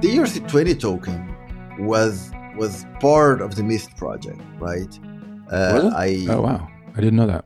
[0.00, 1.34] the ERC20 token
[1.84, 4.98] was was part of the Mist project, right?
[5.50, 7.44] Uh, I oh wow, I didn't know that.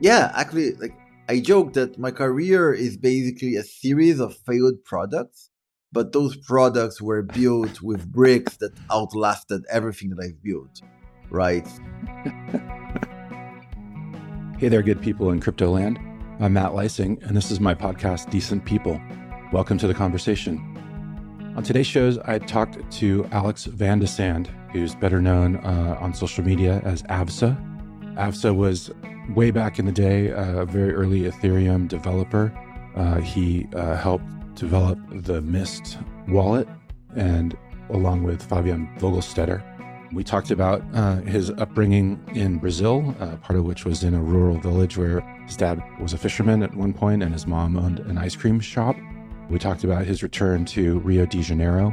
[0.00, 0.94] Yeah, actually, like
[1.28, 5.50] I joke that my career is basically a series of failed products,
[5.92, 10.80] but those products were built with bricks that outlasted everything that I've built,
[11.30, 11.68] right?
[14.58, 15.98] hey there, good people in crypto land.
[16.40, 18.98] I'm Matt Leising, and this is my podcast, Decent People.
[19.52, 20.71] Welcome to the conversation.
[21.54, 26.14] On today's shows, I talked to Alex Van de Sande, who's better known uh, on
[26.14, 27.54] social media as Avsa.
[28.16, 28.90] Avsa was
[29.34, 32.50] way back in the day a very early Ethereum developer.
[32.96, 36.66] Uh, he uh, helped develop the Mist wallet,
[37.16, 37.54] and
[37.90, 39.62] along with Fabian Vogelsteller.
[40.14, 44.22] We talked about uh, his upbringing in Brazil, uh, part of which was in a
[44.22, 47.98] rural village where his dad was a fisherman at one point and his mom owned
[48.00, 48.96] an ice cream shop.
[49.50, 51.92] We talked about his return to Rio de Janeiro.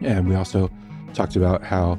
[0.00, 0.70] And we also
[1.14, 1.98] talked about how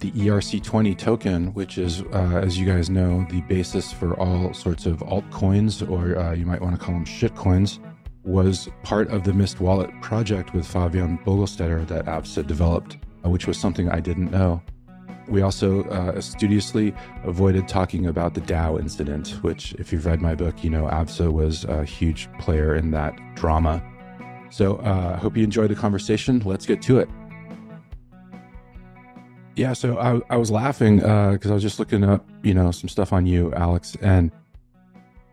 [0.00, 4.86] the ERC20 token, which is, uh, as you guys know, the basis for all sorts
[4.86, 7.78] of altcoins, or uh, you might want to call them shitcoins,
[8.24, 13.46] was part of the Mist Wallet project with Fabian Vogelsteller that Avsa developed, uh, which
[13.46, 14.62] was something I didn't know.
[15.28, 20.34] We also uh, studiously avoided talking about the DAO incident, which, if you've read my
[20.34, 23.82] book, you know Avsa was a huge player in that drama
[24.50, 26.42] so I uh, hope you enjoyed the conversation.
[26.44, 27.08] Let's get to it.
[29.56, 32.70] Yeah, so I, I was laughing because uh, I was just looking up, you know,
[32.70, 34.30] some stuff on you, Alex, and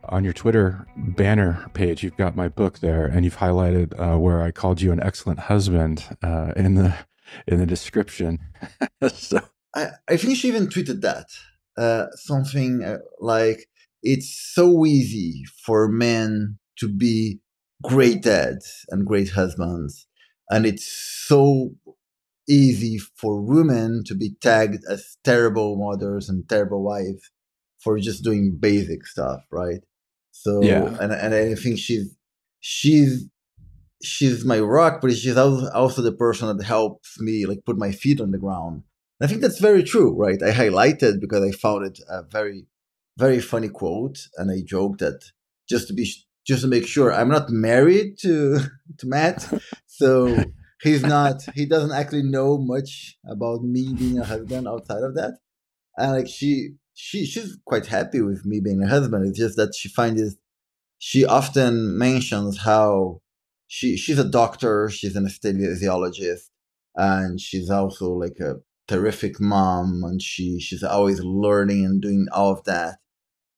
[0.09, 4.41] on your Twitter banner page, you've got my book there, and you've highlighted uh, where
[4.41, 6.95] I called you an excellent husband uh, in the
[7.47, 8.39] in the description.
[9.13, 9.41] so
[9.75, 11.27] I, I think she even tweeted that
[11.77, 13.67] uh, something uh, like
[14.01, 17.39] it's so easy for men to be
[17.83, 20.07] great dads and great husbands.
[20.49, 20.85] And it's
[21.27, 21.71] so
[22.47, 27.29] easy for women to be tagged as terrible mothers and terrible wives
[27.79, 29.81] for just doing basic stuff, right?
[30.31, 30.97] So yeah.
[31.01, 32.15] and and I think she's
[32.59, 33.27] she's
[34.01, 38.21] she's my rock, but she's also the person that helps me like put my feet
[38.21, 38.83] on the ground.
[39.19, 40.41] And I think that's very true, right?
[40.41, 42.67] I highlighted because I found it a very
[43.17, 45.31] very funny quote, and I joked that
[45.67, 46.05] just to be
[46.47, 48.59] just to make sure I'm not married to
[48.99, 49.47] to Matt,
[49.85, 50.43] so
[50.81, 55.39] he's not he doesn't actually know much about me being a husband outside of that.
[55.97, 59.27] And like she she she's quite happy with me being a husband.
[59.27, 60.37] It's just that she finds
[60.99, 63.21] she often mentions how
[63.67, 66.49] she she's a doctor, she's an anesthesiologist,
[66.95, 68.55] and she's also like a
[68.87, 72.99] terrific mom and she she's always learning and doing all of that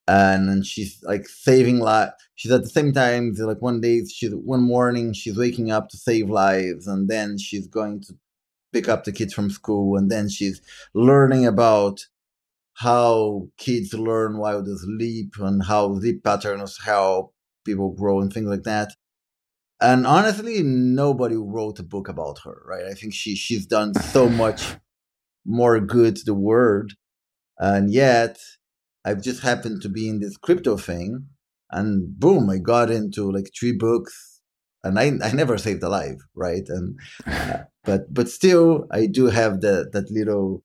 [0.10, 2.14] and, and she's like saving lives.
[2.36, 5.98] She's at the same time like one day she's one morning she's waking up to
[5.98, 8.14] save lives, and then she's going to
[8.74, 10.62] pick up the kids from school, and then she's
[10.96, 12.00] learning about
[12.74, 17.34] how kids learn while they sleep and how sleep patterns help
[17.66, 18.90] people grow and things like that.
[19.82, 22.86] And honestly, nobody wrote a book about her, right?
[22.86, 24.76] I think she she's done so much
[25.46, 26.94] more good to the world,
[27.60, 28.40] and yet
[29.10, 31.26] I've just happened to be in this crypto thing,
[31.72, 34.42] and boom, I got into like three books,
[34.84, 36.68] and I I never saved a life, right?
[36.68, 40.64] And uh, but but still, I do have that that little.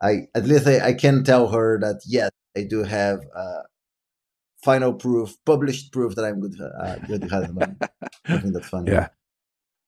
[0.00, 3.62] I at least I, I can tell her that yes, I do have uh,
[4.62, 7.76] final proof, published proof that I'm good uh, good husband.
[8.26, 8.92] I think that's funny.
[8.92, 9.08] Yeah.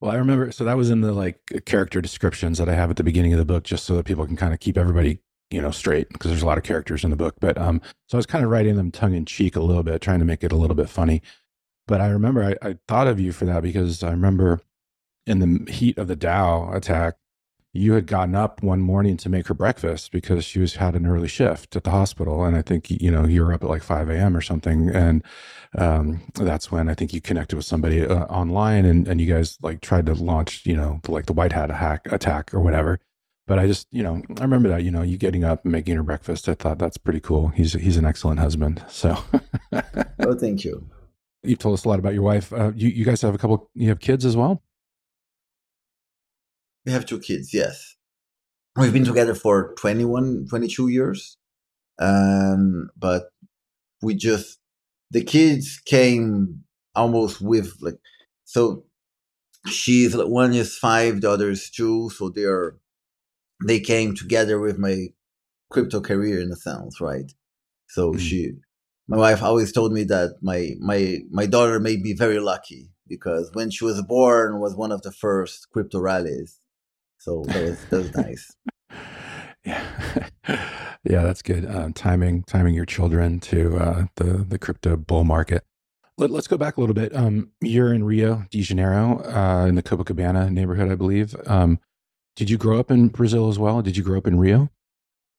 [0.00, 0.50] Well, I remember.
[0.50, 3.38] So that was in the like character descriptions that I have at the beginning of
[3.38, 6.30] the book, just so that people can kind of keep everybody you know, straight because
[6.30, 7.36] there's a lot of characters in the book.
[7.40, 10.00] But um, so I was kind of writing them tongue in cheek a little bit,
[10.00, 11.22] trying to make it a little bit funny.
[11.86, 14.60] But I remember I, I thought of you for that because I remember
[15.26, 17.14] in the heat of the DAO attack,
[17.76, 21.06] you had gotten up one morning to make her breakfast because she was had an
[21.06, 23.82] early shift at the hospital, and I think you know you were up at like
[23.82, 24.36] five a.m.
[24.36, 25.24] or something, and
[25.76, 29.58] um, that's when I think you connected with somebody uh, online, and and you guys
[29.60, 33.00] like tried to launch you know like the white hat hack attack or whatever,
[33.46, 35.96] but I just, you know, I remember that, you know, you getting up and making
[35.96, 36.48] her breakfast.
[36.48, 37.48] I thought that's pretty cool.
[37.48, 38.82] He's he's an excellent husband.
[38.88, 39.18] So,
[40.20, 40.88] oh, thank you.
[41.42, 42.52] You've told us a lot about your wife.
[42.52, 43.70] Uh, you you guys have a couple.
[43.74, 44.62] You have kids as well.
[46.86, 47.52] We have two kids.
[47.52, 47.96] Yes,
[48.76, 51.36] we've been together for 21, 22 years,
[51.98, 53.24] um, but
[54.02, 54.58] we just
[55.10, 56.64] the kids came
[56.94, 57.98] almost with like
[58.44, 58.84] so.
[59.66, 62.76] She's one is five, the other is two, so they're
[63.66, 65.08] they came together with my
[65.70, 67.32] crypto career in a sense, right?
[67.88, 68.18] So mm-hmm.
[68.18, 68.52] she,
[69.08, 73.50] my wife always told me that my my my daughter may be very lucky because
[73.54, 76.60] when she was born was one of the first crypto rallies.
[77.18, 78.56] So that was that was nice.
[79.64, 80.28] Yeah,
[81.04, 81.64] yeah, that's good.
[81.64, 85.64] Uh, timing, timing your children to uh, the the crypto bull market.
[86.16, 87.14] Let, us go back a little bit.
[87.14, 91.34] Um, you're in Rio de Janeiro, uh, in the Copacabana neighborhood, I believe.
[91.46, 91.80] Um,
[92.36, 93.82] did you grow up in Brazil as well?
[93.82, 94.70] Did you grow up in Rio?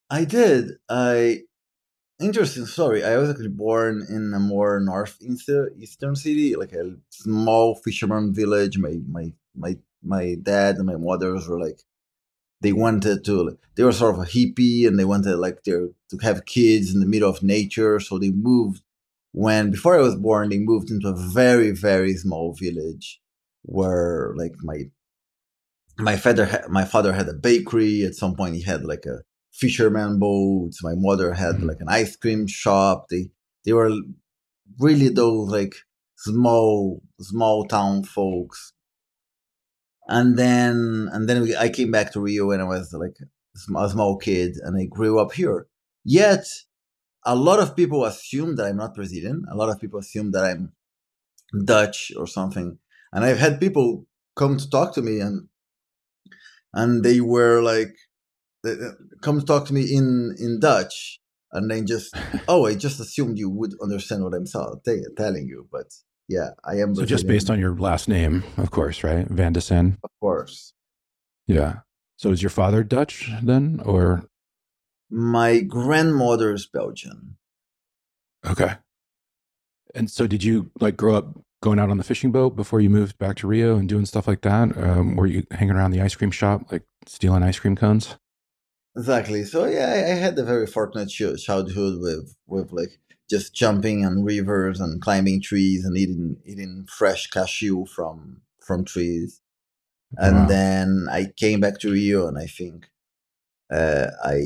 [0.09, 0.71] I did.
[0.89, 1.42] I
[2.19, 3.03] interesting story.
[3.03, 8.77] I was actually born in a more northeastern city, like a small fisherman village.
[8.77, 11.81] My my my my dad and my mothers were like
[12.62, 16.45] they wanted to they were sort of a hippie and they wanted like to have
[16.45, 18.81] kids in the middle of nature so they moved
[19.33, 23.21] when before i was born they moved into a very very small village
[23.63, 24.89] where like my
[25.97, 29.19] my father my father had a bakery at some point he had like a
[29.53, 31.68] fisherman boat my mother had mm-hmm.
[31.68, 33.30] like an ice cream shop they
[33.63, 33.92] they were
[34.80, 35.74] really those like
[36.18, 38.74] small small town folks
[40.07, 43.18] and then and then we, I came back to Rio when I was like
[43.56, 45.68] a small kid, and I grew up here.
[46.03, 46.45] Yet,
[47.25, 49.44] a lot of people assume that I'm not Brazilian.
[49.51, 50.74] A lot of people assume that I'm
[51.63, 52.77] Dutch or something.
[53.12, 54.06] And I've had people
[54.36, 55.47] come to talk to me, and
[56.75, 57.95] and they were like,
[59.22, 61.19] come talk to me in in Dutch,
[61.51, 62.16] and then just,
[62.48, 65.88] oh, I just assumed you would understand what I'm telling you, but
[66.27, 66.94] yeah, I am.
[66.94, 67.07] So Brazilian.
[67.07, 69.27] just based on your last name, of course, right?
[69.27, 69.98] Van de Sande.
[70.04, 70.74] Of course.
[71.48, 71.80] Yeah.
[72.18, 74.24] So is your father Dutch then, or?
[75.10, 77.38] My grandmother is Belgian.
[78.45, 78.74] Okay.
[79.94, 82.92] And so, did you like grow up going out on the fishing boat before you
[82.92, 84.78] moved back to Rio and doing stuff like that?
[84.78, 88.18] Um, were you hanging around the ice cream shop, like stealing ice cream cones?
[88.96, 89.44] Exactly.
[89.44, 94.24] So yeah, I, I had a very fortunate childhood with with like just jumping on
[94.24, 99.42] rivers and climbing trees and eating eating fresh cashew from from trees.
[100.18, 100.46] And wow.
[100.46, 102.88] then I came back to Rio, and I think
[103.74, 104.38] uh, I,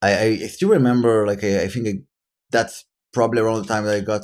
[0.00, 0.12] I
[0.44, 1.94] I still remember like I, I think I,
[2.50, 4.22] that's probably around the time that I got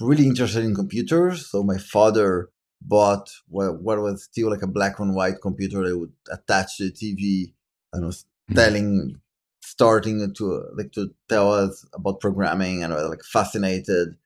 [0.00, 1.50] really interested in computers.
[1.50, 2.50] So my father
[2.80, 6.90] bought what, what was still like a black and white computer that would attach to
[6.90, 7.52] the TV
[7.92, 8.54] and was mm-hmm.
[8.54, 9.20] telling
[9.60, 14.16] starting to like to tell us about programming and I was like fascinated.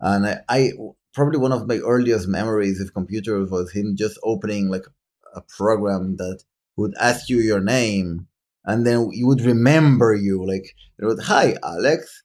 [0.00, 0.72] And I, I
[1.14, 4.86] probably one of my earliest memories of computers was him just opening like
[5.34, 6.42] a program that
[6.76, 8.26] would ask you your name
[8.64, 12.22] and then you would remember you like it would hi alex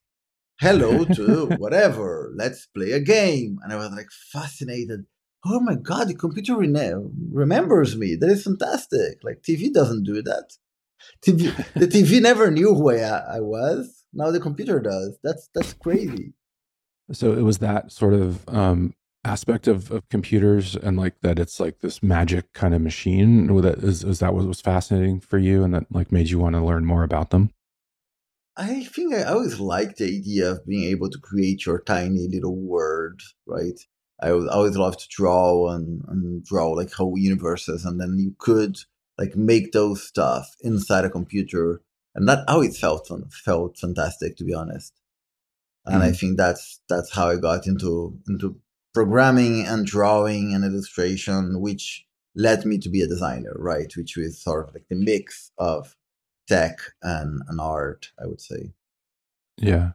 [0.59, 5.05] hello to whatever let's play a game and i was like fascinated
[5.45, 6.93] oh my god the computer re-
[7.31, 10.51] remembers me that is fantastic like tv doesn't do that
[11.21, 14.05] TV, the TV never knew who I, I was.
[14.13, 15.17] Now the computer does.
[15.23, 16.33] That's that's crazy.
[17.11, 18.93] So it was that sort of um,
[19.23, 23.47] aspect of, of computers and like that it's like this magic kind of machine.
[23.61, 26.55] That is, is that what was fascinating for you and that like made you want
[26.55, 27.51] to learn more about them?
[28.57, 32.55] I think I always liked the idea of being able to create your tiny little
[32.55, 33.79] world, right?
[34.21, 38.77] I always loved to draw and, and draw like whole universes, and then you could
[39.17, 41.81] like make those stuff inside a computer
[42.15, 44.93] and that always it felt felt fantastic to be honest
[45.85, 46.05] and mm.
[46.05, 48.57] i think that's that's how i got into into
[48.93, 54.41] programming and drawing and illustration which led me to be a designer right which was
[54.41, 55.95] sort of like the mix of
[56.47, 58.73] tech and, and art i would say
[59.57, 59.91] yeah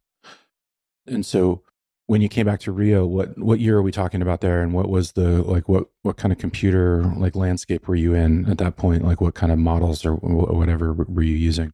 [1.07, 1.63] and so
[2.11, 4.73] when you came back to Rio, what what year are we talking about there, and
[4.73, 8.59] what was the like what what kind of computer like landscape were you in at
[8.59, 9.05] that point?
[9.05, 11.73] Like what kind of models or whatever were you using?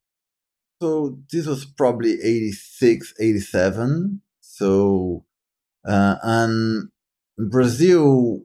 [0.83, 4.21] So this was probably 86, 87.
[4.43, 5.25] So
[5.89, 6.91] uh, and
[7.39, 8.43] Brazil,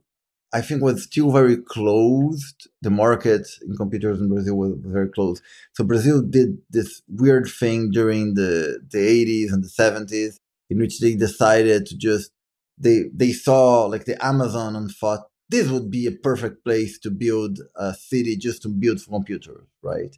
[0.54, 2.68] I think was still very closed.
[2.82, 5.42] The market in computers in Brazil was very closed.
[5.74, 10.38] So Brazil did this weird thing during the the 80s and the 70s
[10.70, 12.32] in which they decided to just
[12.78, 17.12] they they saw like the Amazon and thought this would be a perfect place to
[17.12, 20.16] build a city just to build computers, right?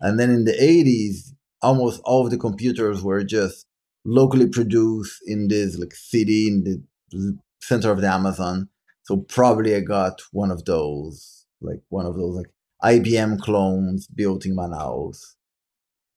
[0.00, 3.66] And then in the 80s, almost all of the computers were just
[4.04, 6.64] locally produced in this like city in
[7.10, 8.68] the center of the Amazon.
[9.10, 12.46] So probably I got one of those, like one of those like
[12.84, 15.34] IBM clones built in Manaus.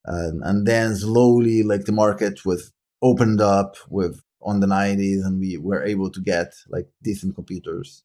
[0.05, 2.71] And, and then slowly like the market was
[3.01, 8.03] opened up with on the 90s and we were able to get like decent computers.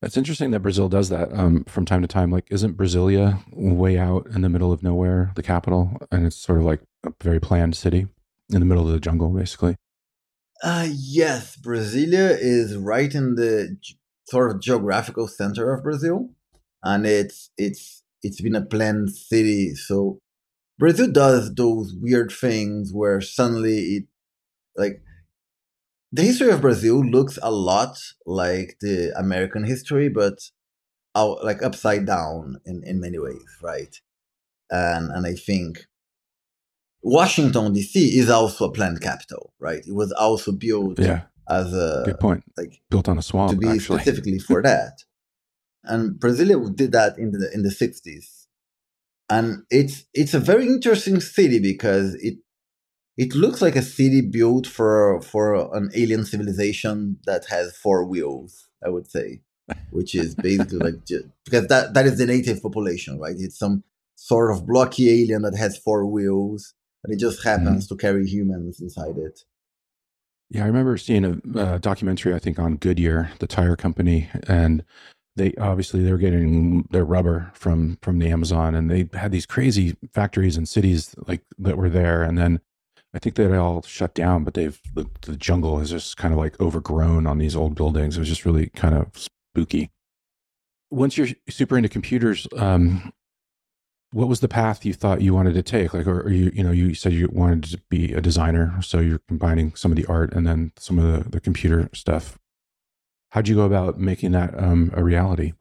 [0.00, 2.30] That's interesting that brazil does that um, from time to time.
[2.30, 5.96] Like isn't brasilia way out in the middle of nowhere the capital?
[6.12, 8.06] And it's sort of like a very planned city
[8.48, 9.76] in the middle of the jungle basically
[10.62, 13.76] Uh, yes, Brasilia is right in the
[14.28, 16.30] sort of geographical center of Brazil,
[16.84, 19.74] and it's it's it's been a planned city.
[19.74, 20.20] So
[20.78, 24.04] Brazil does those weird things where suddenly it
[24.76, 25.02] like
[26.12, 30.38] the history of Brazil looks a lot like the American history, but
[31.16, 33.96] out like upside down in, in many ways, right?
[34.70, 35.86] And and I think
[37.02, 38.18] Washington D.C.
[38.18, 39.84] is also a planned capital, right?
[39.86, 41.22] It was also built yeah.
[41.50, 43.98] as a good point, like built on a swamp to be actually.
[43.98, 45.02] specifically for that.
[45.84, 48.46] And Brasilia did that in the in the sixties,
[49.28, 52.36] and it's it's a very interesting city because it
[53.16, 58.68] it looks like a city built for for an alien civilization that has four wheels.
[58.84, 59.40] I would say,
[59.90, 63.34] which is basically like just, because that that is the native population, right?
[63.36, 63.82] It's some
[64.14, 67.94] sort of blocky alien that has four wheels and it just happens mm-hmm.
[67.94, 69.44] to carry humans inside it.
[70.50, 74.84] Yeah, I remember seeing a, a, documentary, I think, on Goodyear, the tire company, and
[75.34, 79.46] they obviously they were getting their rubber from from the Amazon, and they had these
[79.46, 82.60] crazy factories and cities like that were there, and then
[83.14, 86.38] I think they all shut down, but they've the, the jungle has just kind of
[86.38, 88.16] like overgrown on these old buildings.
[88.16, 89.08] It was just really kind of
[89.54, 89.90] spooky.
[90.90, 93.12] Once you're super into computers, um,
[94.12, 95.94] what was the path you thought you wanted to take?
[95.94, 99.00] Like or, or, you you know you said you wanted to be a designer so
[99.00, 102.38] you're combining some of the art and then some of the, the computer stuff.
[103.30, 105.54] How'd you go about making that um, a reality?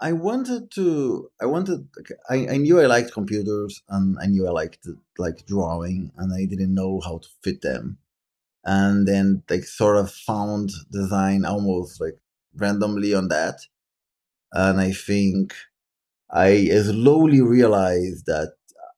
[0.00, 1.88] I wanted to i wanted
[2.30, 4.86] I, I knew i liked computers and i knew i liked
[5.18, 7.98] like drawing and i didn't know how to fit them.
[8.64, 12.18] And then like sort of found design almost like
[12.54, 13.60] randomly on that.
[14.52, 15.54] And i think
[16.30, 18.92] I slowly realized that uh,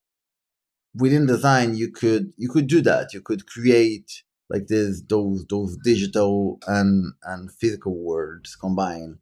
[0.95, 3.13] within design you could you could do that.
[3.15, 9.19] You could create like this those those digital and and physical worlds combined.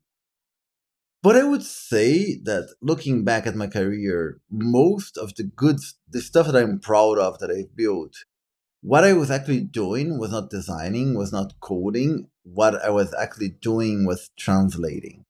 [1.22, 6.20] But I would say that looking back at my career, most of the good the
[6.20, 8.14] stuff that I'm proud of that I've built,
[8.82, 12.30] what I was actually doing was not designing, was not coding.
[12.44, 15.24] What I was actually doing was translating.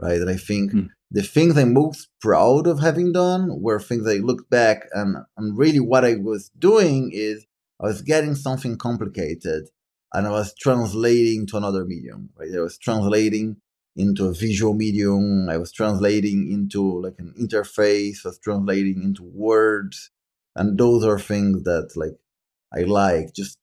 [0.00, 0.20] Right.
[0.20, 4.16] And I think hmm the things I'm most proud of having done were things I
[4.16, 7.46] looked back and, and really what I was doing is
[7.80, 9.70] I was getting something complicated
[10.12, 12.50] and I was translating to another medium, right?
[12.54, 13.56] I was translating
[13.96, 15.48] into a visual medium.
[15.48, 18.18] I was translating into like an interface.
[18.24, 20.10] I was translating into words.
[20.56, 22.18] And those are things that like
[22.74, 23.58] I like, just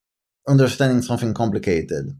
[0.48, 2.18] understanding something complicated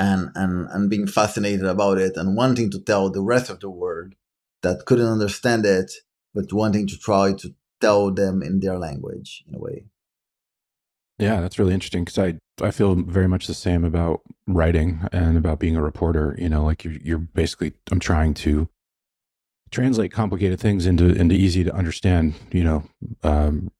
[0.00, 3.68] and, and, and being fascinated about it and wanting to tell the rest of the
[3.68, 4.14] world
[4.62, 5.92] that couldn't understand it,
[6.34, 9.84] but wanting to try to tell them in their language in a way.
[11.18, 15.36] Yeah, that's really interesting because I I feel very much the same about writing and
[15.36, 16.34] about being a reporter.
[16.38, 18.70] You know, like you're you're basically I'm trying to
[19.70, 22.34] translate complicated things into into easy to understand.
[22.52, 22.84] You know,
[23.22, 23.70] um,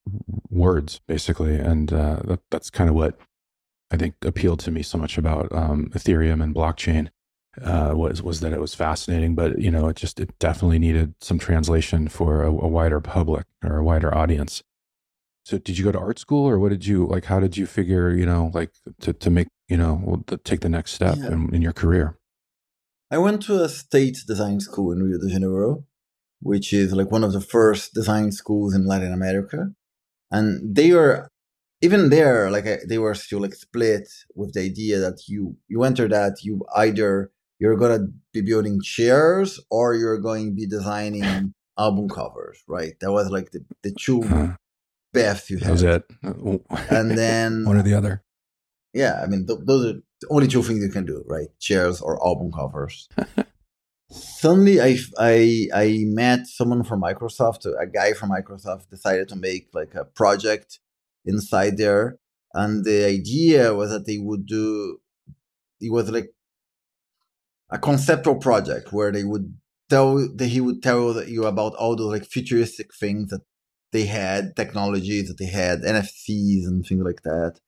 [0.51, 3.19] words basically, and uh, that, that's kind of what
[3.91, 7.11] I think appealed to me so much about um, Ethereum and blockchain
[7.63, 11.15] uh, was was that it was fascinating, but you know, it just it definitely needed
[11.21, 14.63] some translation for a, a, wider public or a wider audience.
[15.45, 17.25] So, did you go to art school, or what did you like?
[17.25, 18.71] How did you figure, you know, like
[19.01, 21.33] to to make you know to take the next step yeah.
[21.33, 22.17] in, in your career?
[23.11, 25.85] I went to a state design school in Rio de Janeiro,
[26.41, 29.73] which is like one of the first design schools in Latin America,
[30.31, 31.29] and they are
[31.83, 36.09] even there like they were still like split with the idea that you you enter
[36.09, 41.55] that you either you're going to be building chairs or you're going to be designing
[41.79, 42.95] album covers, right?
[43.01, 44.49] That was like the, the 2 uh-huh.
[45.15, 45.67] paths you had.
[45.67, 46.05] That was it.
[46.91, 48.25] and then one or the other.
[48.93, 51.49] Yeah, I mean, th- those are the only two things you can do, right?
[51.61, 53.09] Chairs or album covers.
[54.11, 59.69] Suddenly, I, I, I met someone from Microsoft, a guy from Microsoft decided to make
[59.73, 60.81] like a project
[61.25, 62.17] inside there.
[62.55, 64.99] And the idea was that they would do,
[65.81, 66.31] it was like
[67.71, 69.55] a conceptual project where they would
[69.89, 73.43] tell that he would tell you about all those like futuristic things that
[73.93, 77.61] they had, technologies that they had, NFTs and things like that.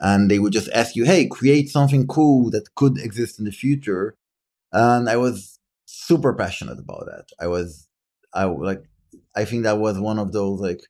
[0.00, 3.52] And they would just ask you, hey, create something cool that could exist in the
[3.52, 4.16] future.
[4.72, 7.26] And I was super passionate about that.
[7.40, 7.88] I was,
[8.32, 8.82] I like,
[9.36, 10.80] I think that was one of those like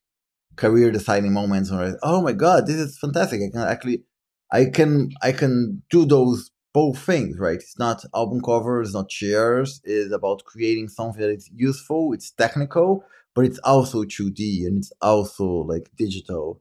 [0.56, 3.40] career deciding moments where, oh my god, this is fantastic!
[3.42, 4.04] I can actually,
[4.52, 7.54] I can, I can do those both things, right?
[7.56, 9.80] It's not album covers, not chairs.
[9.84, 14.92] It's about creating something that is useful, it's technical, but it's also 2D and it's
[15.00, 16.61] also like digital.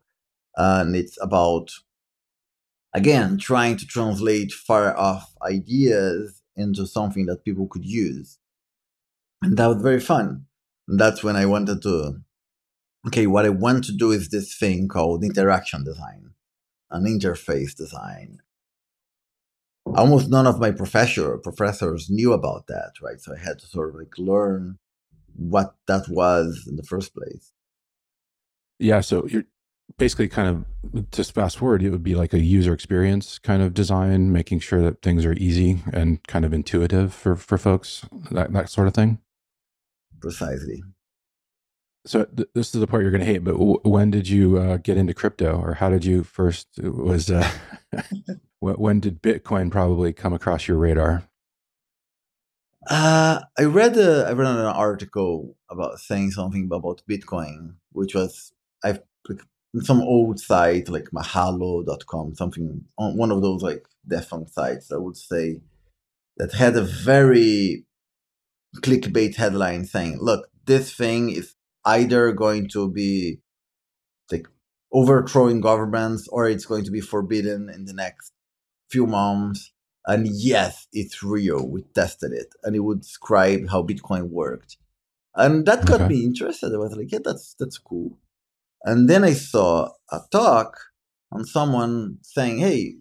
[0.58, 1.72] And it's about
[2.94, 8.38] again trying to translate far off ideas into something that people could use
[9.42, 10.46] and that was very fun
[10.88, 12.16] and that's when i wanted to
[13.06, 16.32] okay what i want to do is this thing called interaction design
[16.92, 18.40] an interface design
[19.96, 23.90] almost none of my professor professors knew about that right so i had to sort
[23.90, 24.78] of like learn
[25.36, 27.52] what that was in the first place
[28.80, 29.44] yeah so you're
[29.98, 33.74] basically kind of just fast forward, it would be like a user experience kind of
[33.74, 38.54] design, making sure that things are easy and kind of intuitive for for folks, that
[38.54, 39.20] that sort of thing.
[40.22, 40.84] Precisely.
[42.06, 44.58] So th- this is the part you're going to hate, but w- when did you
[44.58, 46.68] uh, get into crypto, or how did you first?
[46.82, 47.50] Was uh,
[48.60, 51.24] when did Bitcoin probably come across your radar?
[52.90, 58.52] Uh, I read a, I read an article about saying something about Bitcoin, which was
[58.84, 59.00] I've
[59.82, 65.18] some old site like mahalo.com, something on one of those like defunct sites, I would
[65.18, 65.62] say,
[66.38, 67.86] that had a very
[68.78, 71.56] clickbait headline saying, look, this thing is
[71.86, 73.40] either going to be
[74.32, 74.48] like
[74.92, 78.32] overthrowing governments or it's going to be forbidden in the next
[78.90, 79.72] few months.
[80.06, 81.68] And yes, it's real.
[81.68, 82.54] We tested it.
[82.64, 84.78] And it would describe how Bitcoin worked.
[85.36, 86.14] And that got okay.
[86.14, 86.74] me interested.
[86.74, 88.20] I was like, yeah, that's that's cool.
[88.84, 90.78] And then I saw a talk
[91.32, 92.98] on someone saying, hey,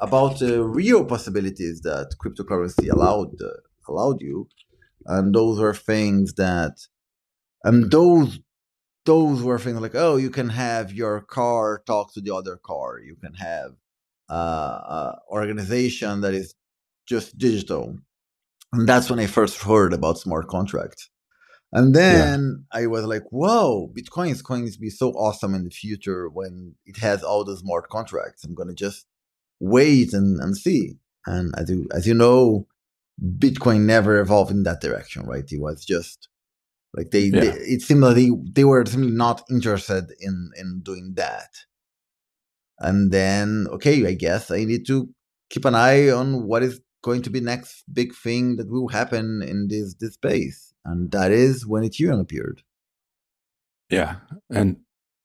[0.00, 4.48] about the real possibilities that cryptocurrency allowed uh, allowed you,
[5.06, 6.76] and those were things that,
[7.64, 8.38] and those
[9.06, 13.00] those were things like, oh, you can have your car talk to the other car,
[13.00, 13.72] you can have
[14.30, 16.54] uh, organization that is
[17.06, 17.98] just digital,
[18.72, 21.10] and that's when I first heard about smart contracts.
[21.72, 22.82] And then yeah.
[22.82, 26.76] I was like, whoa, Bitcoin is going to be so awesome in the future when
[26.86, 28.44] it has all those smart contracts.
[28.44, 29.06] I'm going to just
[29.58, 30.98] wait and, and see.
[31.26, 32.68] And as you, as you know,
[33.20, 35.44] Bitcoin never evolved in that direction, right?
[35.50, 36.28] It was just
[36.96, 37.40] like they, yeah.
[37.40, 41.50] they it seemed like they, they were simply not interested in, in doing that.
[42.78, 45.08] And then, okay, I guess I need to
[45.50, 49.42] keep an eye on what is going to be next big thing that will happen
[49.42, 52.62] in this, this space and that is when Ethereum appeared.
[53.90, 54.16] Yeah,
[54.50, 54.78] and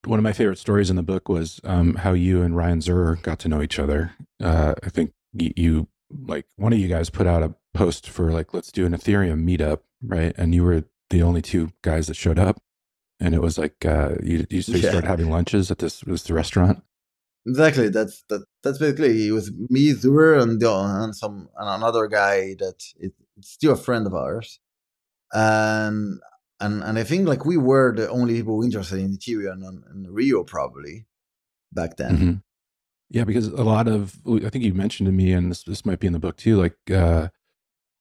[0.06, 3.22] one of my favorite stories in the book was um, how you and Ryan Zurrer
[3.22, 4.14] got to know each other.
[4.42, 5.88] Uh, I think you, you,
[6.26, 9.44] like one of you guys put out a post for like let's do an Ethereum
[9.44, 10.34] meetup, right?
[10.38, 12.62] And you were the only two guys that showed up,
[13.20, 14.90] and it was like uh, you you yeah.
[14.90, 16.84] started having lunches at this was the restaurant.
[17.46, 17.90] Exactly.
[17.90, 18.46] That's that.
[18.64, 23.16] That's basically it was me, Zurrer, and, the, and some and another guy that it's
[23.42, 24.60] still a friend of ours
[25.34, 26.20] and
[26.60, 30.10] and and I think like we were the only people interested in Ethereum and, and
[30.10, 31.06] Rio probably
[31.72, 32.18] back then.
[32.18, 32.34] Mm-hmm.
[33.12, 36.00] Yeah, because a lot of I think you mentioned to me, and this this might
[36.00, 36.58] be in the book too.
[36.58, 37.30] Like uh,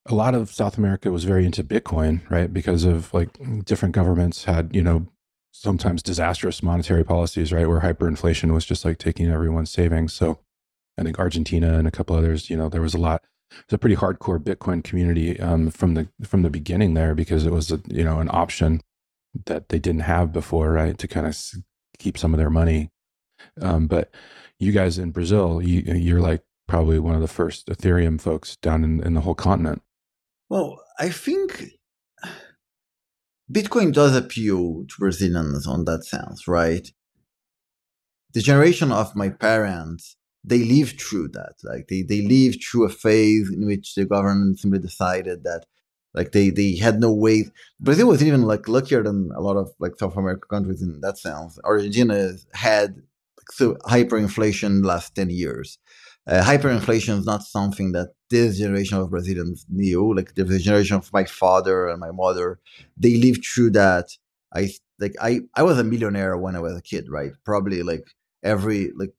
[0.09, 2.53] a lot of South America was very into Bitcoin, right?
[2.53, 3.29] Because of like
[3.65, 5.07] different governments had you know
[5.53, 10.13] sometimes disastrous monetary policies, right, where hyperinflation was just like taking everyone's savings.
[10.13, 10.39] So
[10.99, 13.23] I think Argentina and a couple others, you know, there was a lot
[13.65, 17.53] it's a pretty hardcore Bitcoin community um, from the from the beginning there because it
[17.53, 18.81] was a, you know an option
[19.47, 20.99] that they didn't have before, right?
[20.99, 21.37] To kind of
[21.99, 22.91] keep some of their money.
[23.61, 24.11] Um, but
[24.59, 28.85] you guys in Brazil, you, you're like probably one of the first Ethereum folks down
[28.85, 29.83] in, in the whole continent.
[30.49, 31.73] Well, I think
[33.53, 36.91] Bitcoin does appeal to Brazilians on that sense, right?
[38.35, 41.55] The generation of my parents they lived through that.
[41.63, 45.67] Like they, they lived through a phase in which the government simply decided that
[46.15, 47.47] like they, they had no way.
[47.81, 51.19] Brazil was even like luckier than a lot of like South American countries in that
[51.19, 51.59] sense.
[51.65, 52.97] Argentina had
[53.37, 55.79] like, so hyperinflation last 10 years.
[56.29, 60.15] Uh, hyperinflation is not something that this generation of Brazilians knew.
[60.15, 62.61] Like the generation of my father and my mother,
[62.99, 64.09] they lived through that.
[64.55, 67.33] I like I I was a millionaire when I was a kid, right?
[67.45, 68.05] Probably like
[68.43, 69.13] every like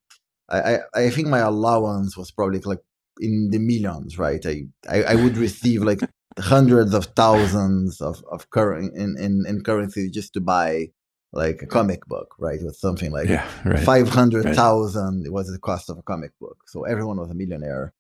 [0.50, 2.80] I, I think my allowance was probably like
[3.20, 4.44] in the millions, right?
[4.46, 6.00] I, I, I would receive like
[6.40, 10.88] hundreds of thousands of, of current in, in, in currency just to buy
[11.32, 12.60] like a comic book, right?
[12.60, 13.84] It was something like yeah, right.
[13.84, 15.32] 500,000 right.
[15.32, 16.58] was the cost of a comic book.
[16.68, 17.94] So everyone was a millionaire.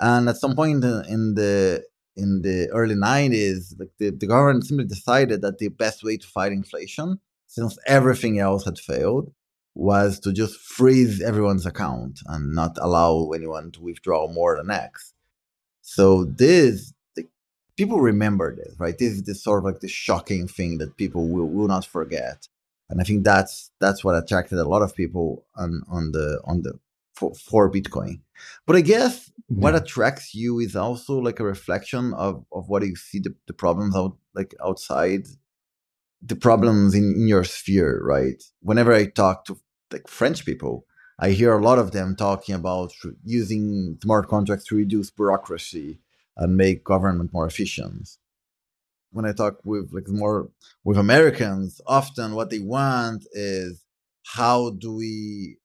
[0.00, 0.56] And at some mm-hmm.
[0.56, 1.84] point in the
[2.16, 6.26] in the early 90s, like the, the government simply decided that the best way to
[6.26, 9.32] fight inflation, since everything else had failed,
[9.74, 15.12] was to just freeze everyone's account and not allow anyone to withdraw more than X.
[15.82, 17.26] So this the,
[17.76, 18.96] people remember this, right?
[18.96, 22.48] This is the sort of like the shocking thing that people will, will not forget.
[22.94, 26.62] And I think that's that's what attracted a lot of people on on the on
[26.62, 26.78] the
[27.16, 28.20] for, for Bitcoin.
[28.66, 29.56] But I guess yeah.
[29.62, 33.52] what attracts you is also like a reflection of, of what you see the, the
[33.52, 35.26] problems out like outside
[36.22, 38.40] the problems in, in your sphere, right?
[38.60, 39.58] Whenever I talk to
[39.92, 40.86] like French people,
[41.18, 42.92] I hear a lot of them talking about
[43.24, 45.98] using smart contracts to reduce bureaucracy
[46.36, 48.18] and make government more efficient.
[49.14, 50.50] When I talk with like more
[50.84, 53.82] with Americans, often what they want is
[54.26, 55.58] how do we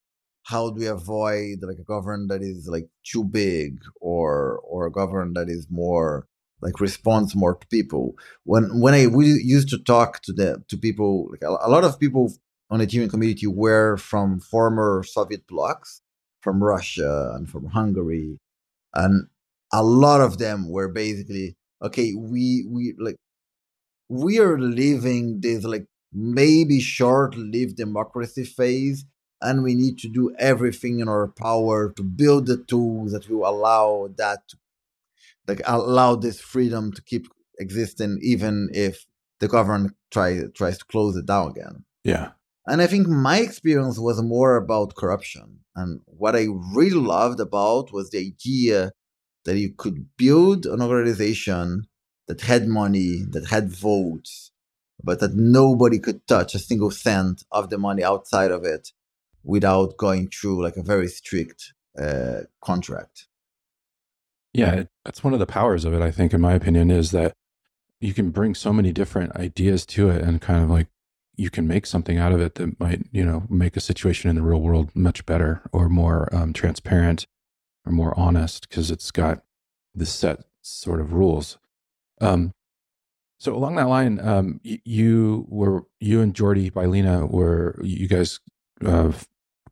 [0.44, 4.92] how do we avoid like a government that is like too big or or a
[4.92, 6.26] government that is more
[6.62, 8.14] like responds more to people.
[8.44, 11.84] When when i we used to talk to the to people like a, a lot
[11.84, 12.32] of people
[12.70, 16.02] on the ethereum community were from former soviet blocs
[16.40, 18.38] from russia and from hungary
[18.94, 19.28] and
[19.72, 23.16] a lot of them were basically okay we we like
[24.10, 29.04] we are living this like maybe short-lived democracy phase
[29.40, 33.48] and we need to do everything in our power to build the tools that will
[33.48, 34.56] allow that to
[35.46, 37.28] like allow this freedom to keep
[37.60, 39.06] existing even if
[39.38, 41.84] the government try, tries to close it down again.
[42.04, 42.32] Yeah.
[42.66, 47.92] And i think my experience was more about corruption and what i really loved about
[47.92, 48.92] was the idea
[49.44, 51.86] that you could build an organization
[52.30, 54.50] that had money that had votes
[55.02, 58.92] but that nobody could touch a single cent of the money outside of it
[59.42, 63.26] without going through like a very strict uh, contract.
[64.52, 67.34] Yeah, that's one of the powers of it, I think, in my opinion, is that
[68.00, 70.88] you can bring so many different ideas to it and kind of like
[71.36, 74.36] you can make something out of it that might, you know, make a situation in
[74.36, 77.26] the real world much better or more um, transparent
[77.86, 79.42] or more honest because it's got
[79.94, 81.58] this set sort of rules.
[82.20, 82.52] Um,
[83.38, 88.40] so along that line, um, you were you and Jordi Baylina were you guys
[88.84, 89.12] uh,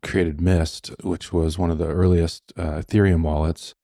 [0.01, 3.75] created Mist, which was one of the earliest uh, Ethereum wallets.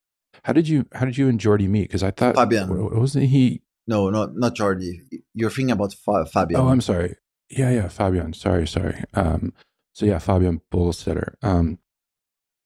[0.44, 1.84] How did you How did you and Jordi meet?
[1.84, 3.62] Because I thought Fabian wasn't he?
[3.88, 5.02] No, not not Jordi.
[5.34, 6.60] You're thinking about Fa- Fabian.
[6.60, 7.16] Oh, I'm sorry.
[7.50, 8.34] Yeah, yeah, Fabian.
[8.34, 9.04] Sorry, sorry.
[9.14, 9.54] Um,
[9.94, 11.36] so yeah, Fabian Vogelsteller.
[11.44, 11.80] Um,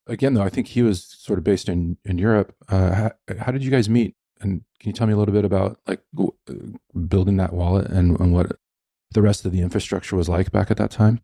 [0.08, 2.56] again, though, I think he was sort of based in in Europe.
[2.70, 4.16] Uh, how, how, did you guys meet?
[4.42, 6.54] And can you tell me a little bit about like uh,
[7.08, 8.54] building that wallet and, and what
[9.12, 11.22] the rest of the infrastructure was like back at that time?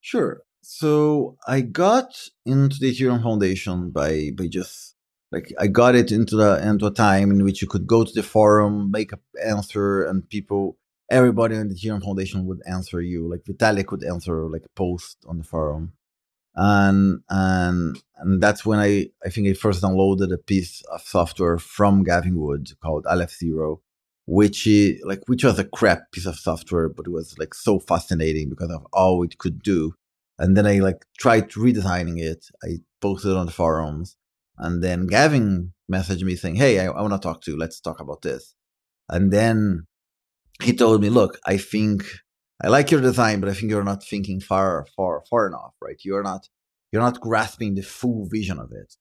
[0.00, 0.42] Sure.
[0.62, 4.96] So I got into the Ethereum Foundation by by just
[5.32, 8.12] like I got it into the into a time in which you could go to
[8.12, 10.76] the forum, make an answer, and people,
[11.10, 13.28] everybody in the Ethereum Foundation would answer you.
[13.30, 15.92] Like Vitalik would answer like a post on the forum,
[16.56, 21.58] and and and that's when I I think I first downloaded a piece of software
[21.58, 23.80] from Gavin Wood called AlethZero,
[24.26, 27.78] which is like which was a crap piece of software, but it was like so
[27.78, 29.92] fascinating because of all it could do.
[30.38, 32.46] And then I like tried redesigning it.
[32.64, 34.16] I posted it on the forums,
[34.58, 37.58] and then Gavin messaged me saying, "Hey, I, I want to talk to you.
[37.58, 38.54] Let's talk about this."
[39.08, 39.86] And then
[40.62, 42.04] he told me, "Look, I think
[42.62, 45.74] I like your design, but I think you're not thinking far, far, far enough.
[45.80, 46.00] Right?
[46.04, 46.48] You're not,
[46.90, 48.94] you're not grasping the full vision of it."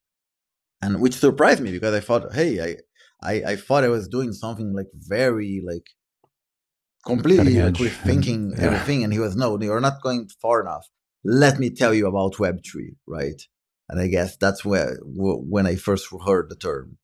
[0.82, 2.76] And which surprised me because I thought, "Hey, I,
[3.22, 5.88] I, I thought I was doing something like very like
[7.06, 8.66] completely like, thinking yeah.
[8.66, 10.88] everything, and he was no, you're not going far enough.
[11.24, 13.42] Let me tell you about Web three, right?
[13.90, 16.98] And I guess that's where when I first heard the term.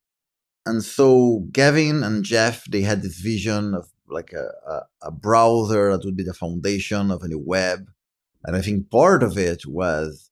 [0.66, 5.92] And so Gavin and Jeff, they had this vision of like a, a, a browser
[5.92, 7.90] that would be the foundation of any web.
[8.44, 10.32] And I think part of it was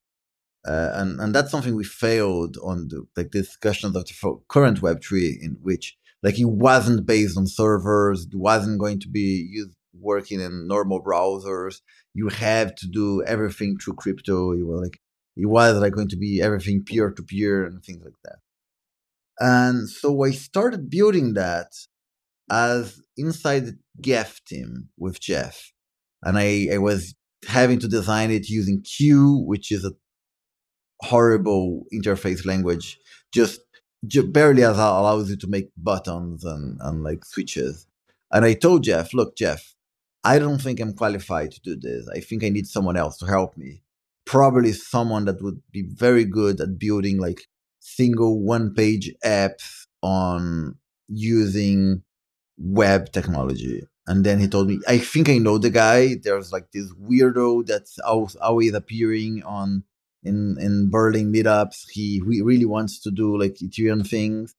[0.67, 5.01] uh, and and that's something we failed on the like discussions of the current Web
[5.01, 9.71] three, in which like it wasn't based on servers, it wasn't going to be used
[9.93, 11.81] working in normal browsers.
[12.13, 14.53] You have to do everything through crypto.
[14.53, 14.99] You were like
[15.37, 18.39] it was like going to be everything peer to peer and things like that.
[19.39, 21.71] And so I started building that
[22.49, 25.71] as inside the Geth team with Jeff.
[26.23, 27.15] And I, I was
[27.47, 29.93] having to design it using Q, which is a
[31.01, 32.99] horrible interface language
[33.33, 33.61] just,
[34.05, 37.87] just barely as allows you to make buttons and, and like switches.
[38.31, 39.75] And I told Jeff, look, Jeff,
[40.23, 42.07] I don't think I'm qualified to do this.
[42.13, 43.83] I think I need someone else to help me.
[44.25, 47.47] Probably someone that would be very good at building like
[47.79, 50.75] single one page apps on
[51.07, 52.03] using
[52.59, 53.83] web technology.
[54.07, 56.15] And then he told me, I think I know the guy.
[56.21, 59.83] There's like this weirdo that's always appearing on
[60.23, 61.89] in in Berlin meetups.
[61.91, 64.55] He, he really wants to do like Ethereum things,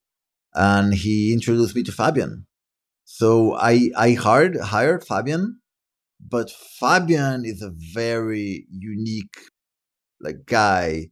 [0.55, 2.47] and he introduced me to Fabian.
[3.05, 5.61] So I I hired hired Fabian,
[6.21, 9.37] but Fabian is a very unique
[10.21, 11.11] like guy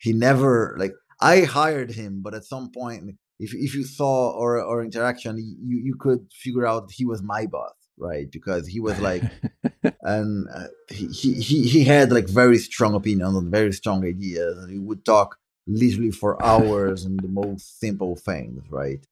[0.00, 4.62] he never like I hired him, but at some point, if if you saw or
[4.62, 8.30] or interaction, you you could figure out he was my boss, right?
[8.30, 9.22] Because he was like,
[10.02, 11.06] and uh, he,
[11.40, 15.38] he he had like very strong opinions and very strong ideas, and he would talk
[15.66, 19.04] literally for hours on the most simple things, right?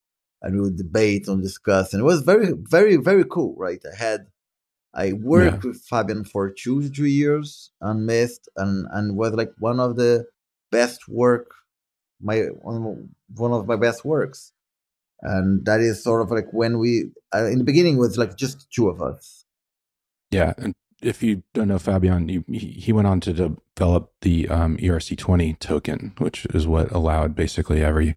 [0.42, 3.82] And we would debate and discuss, and it was very very very cool, right?
[3.90, 4.26] I had
[4.94, 5.70] I worked yeah.
[5.70, 9.96] with Fabian for two to three years on Mist, and and was like one of
[9.96, 10.26] the
[10.70, 11.50] best work
[12.20, 14.52] my one of my best works.
[15.20, 18.70] And that is sort of like when we uh, in the beginning was like just
[18.72, 19.44] two of us.
[20.30, 24.76] Yeah and if you don't know fabian he, he went on to develop the um,
[24.78, 28.16] erc20 token which is what allowed basically every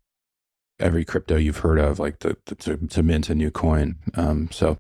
[0.79, 4.49] every crypto you've heard of like the, the to, to, mint a new coin um,
[4.51, 4.77] so.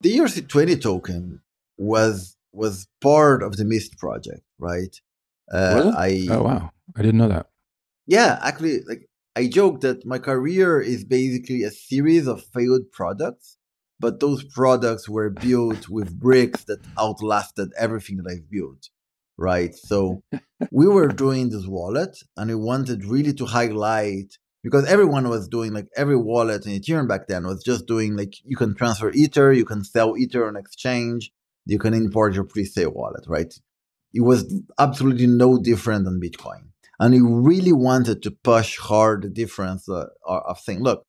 [0.00, 1.40] The erc20 token
[1.76, 4.94] was was part of the mist project right?
[5.52, 6.70] Uh, i oh wow.
[6.96, 7.49] I didn't know that
[8.10, 13.56] yeah, actually, like I joke that my career is basically a series of failed products,
[14.00, 18.88] but those products were built with bricks that outlasted everything that I've built.
[19.38, 19.76] Right.
[19.76, 20.24] So
[20.72, 25.72] we were doing this wallet and we wanted really to highlight because everyone was doing
[25.72, 29.52] like every wallet in Ethereum back then was just doing like you can transfer Ether,
[29.52, 31.30] you can sell Ether on exchange,
[31.64, 33.54] you can import your pre-sale wallet, right?
[34.12, 36.70] It was absolutely no different than Bitcoin
[37.00, 41.06] and he really wanted to push hard the difference uh, of saying, look,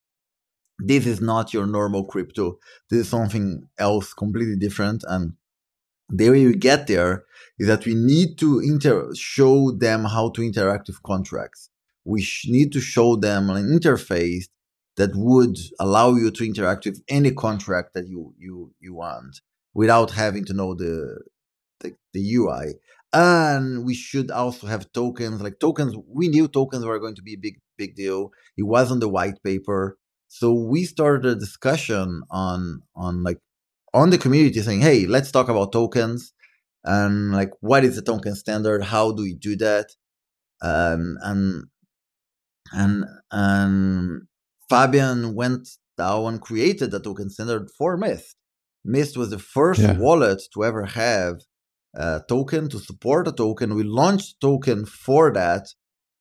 [0.79, 2.57] this is not your normal crypto.
[2.89, 5.03] This is something else completely different.
[5.07, 5.33] And
[6.09, 7.25] the way we get there
[7.59, 11.69] is that we need to inter- show them how to interact with contracts.
[12.05, 14.45] We sh- need to show them an interface
[14.95, 19.41] that would allow you to interact with any contract that you you you want
[19.73, 21.21] without having to know the
[21.81, 22.75] the, the UI
[23.13, 27.33] and we should also have tokens like tokens we knew tokens were going to be
[27.33, 28.31] a big big deal.
[28.57, 29.97] It was on the white paper.
[30.27, 33.39] So we started a discussion on on like
[33.93, 36.33] on the community saying hey let's talk about tokens.
[36.83, 38.83] And like what is the token standard?
[38.83, 39.87] How do we do that?
[40.61, 41.65] Um, and
[42.71, 44.21] and and
[44.69, 48.35] fabian went down and created the token standard for Mist
[48.85, 49.97] Mist was the first yeah.
[49.97, 51.41] wallet to ever have
[51.97, 53.75] uh, token to support a token.
[53.75, 55.67] We launched token for that.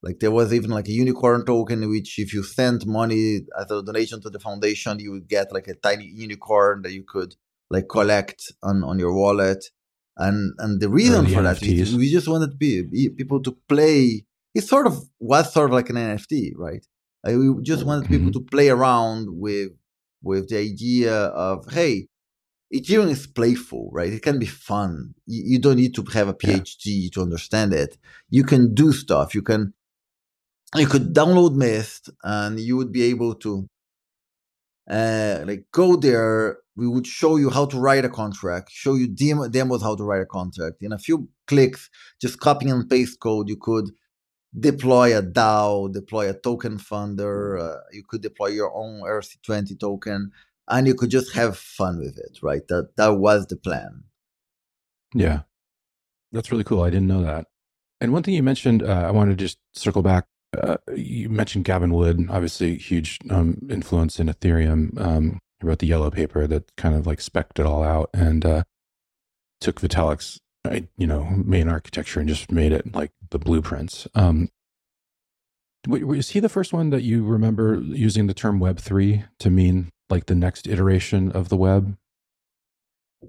[0.02, 3.82] Like there was even like a unicorn token, which if you sent money as a
[3.82, 7.34] donation to the foundation, you would get like a tiny unicorn that you could
[7.70, 9.64] like collect on, on your wallet.
[10.16, 14.24] And and the reason for that is we just wanted people to play.
[14.54, 16.84] It sort of was sort of like an NFT, right?
[17.24, 18.14] Like we just wanted mm-hmm.
[18.14, 19.70] people to play around with
[20.22, 22.08] with the idea of hey,
[22.72, 24.12] Ethereum is playful, right?
[24.12, 25.14] It can be fun.
[25.26, 27.08] You, you don't need to have a PhD yeah.
[27.14, 27.98] to understand it.
[28.28, 29.34] You can do stuff.
[29.34, 29.74] You can
[30.76, 33.66] you could download Mist and you would be able to
[34.88, 36.58] uh, like go there.
[36.76, 40.04] We would show you how to write a contract, show you demo, demos how to
[40.04, 40.76] write a contract.
[40.80, 43.90] In a few clicks, just copying and paste code, you could
[44.58, 47.60] deploy a DAO, deploy a token funder.
[47.60, 50.30] Uh, you could deploy your own ERC20 token
[50.70, 52.66] and you could just have fun with it, right?
[52.68, 54.04] That that was the plan.
[55.14, 55.40] Yeah,
[56.32, 56.82] that's really cool.
[56.82, 57.46] I didn't know that.
[58.00, 60.26] And one thing you mentioned, uh, I wanted to just circle back.
[60.56, 64.98] Uh, you mentioned Gavin Wood, obviously huge um, influence in Ethereum.
[65.00, 68.44] Um, he wrote the yellow paper that kind of like specked it all out and
[68.46, 68.62] uh,
[69.60, 70.40] took Vitalik's,
[70.96, 74.08] you know, main architecture and just made it like the blueprints.
[74.14, 74.48] Um,
[75.86, 79.90] was he the first one that you remember using the term Web three to mean
[80.10, 81.96] like the next iteration of the web?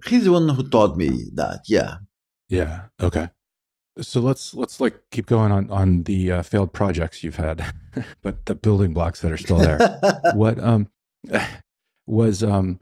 [0.08, 1.62] He's the one who taught me that.
[1.68, 1.98] Yeah.
[2.50, 2.84] Yeah.
[3.02, 3.30] Okay.
[4.00, 7.74] So let's let's like keep going on on the uh, failed projects you've had,
[8.22, 10.00] but the building blocks that are still there.
[10.34, 10.88] what um
[12.08, 12.80] was um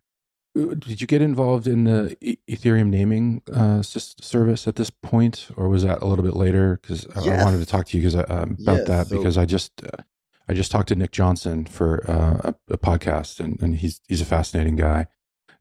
[0.55, 2.17] did you get involved in the
[2.49, 6.79] Ethereum naming uh, service at this point, or was that a little bit later?
[6.81, 7.27] Because yes.
[7.27, 9.71] I wanted to talk to you because um, about yes, that so because I just
[9.83, 10.01] uh,
[10.49, 14.19] I just talked to Nick Johnson for uh, a, a, podcast, and, and he's he's
[14.19, 15.05] a fascinating guy.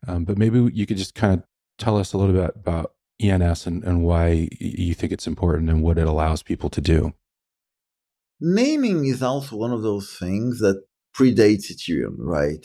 [0.06, 1.44] Um, but maybe you could just kind of
[1.76, 5.82] tell us a little bit about ENS and, and why you think it's important and
[5.82, 7.12] what it allows people to do.
[8.40, 10.82] Naming is also one of those things that
[11.14, 12.64] predates Ethereum, right?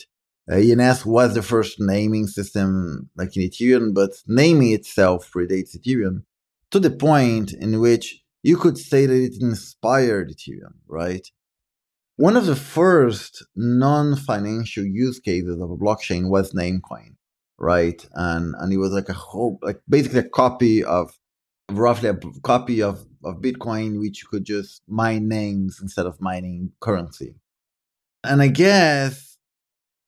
[0.50, 6.24] Uh, ENS was the first naming system like in Ethereum, but naming itself predates Ethereum
[6.72, 11.28] to the point in which you could say that it inspired Ethereum, right?
[12.18, 17.16] One of the first non-financial use cases of a blockchain was Namecoin,
[17.58, 18.06] right?
[18.14, 21.18] And and it was like a whole, like basically a copy of
[21.72, 26.72] roughly a copy of of Bitcoin, which you could just mine names instead of mining
[26.82, 27.36] currency.
[28.24, 29.38] And I guess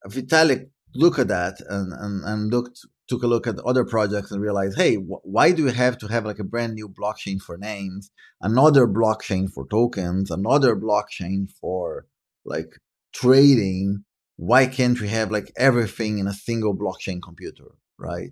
[0.08, 4.42] Vitalik looked at that and, and, and looked took a look at other projects and
[4.42, 7.56] realized, hey, wh- why do we have to have like a brand new blockchain for
[7.58, 8.10] names,
[8.42, 12.08] another blockchain for tokens, another blockchain for
[12.46, 12.72] like
[13.14, 14.04] trading?
[14.38, 18.32] Why can't we have like everything in a single blockchain computer, right?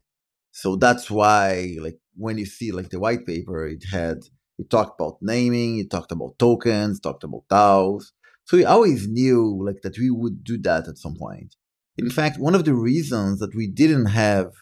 [0.52, 4.20] So that's why, like, when you see like the white paper, it had
[4.60, 8.12] it talked about naming, it talked about tokens, talked about DAOs.
[8.46, 11.56] So we always knew like that we would do that at some point.
[11.98, 14.54] In fact, one of the reasons that we didn't have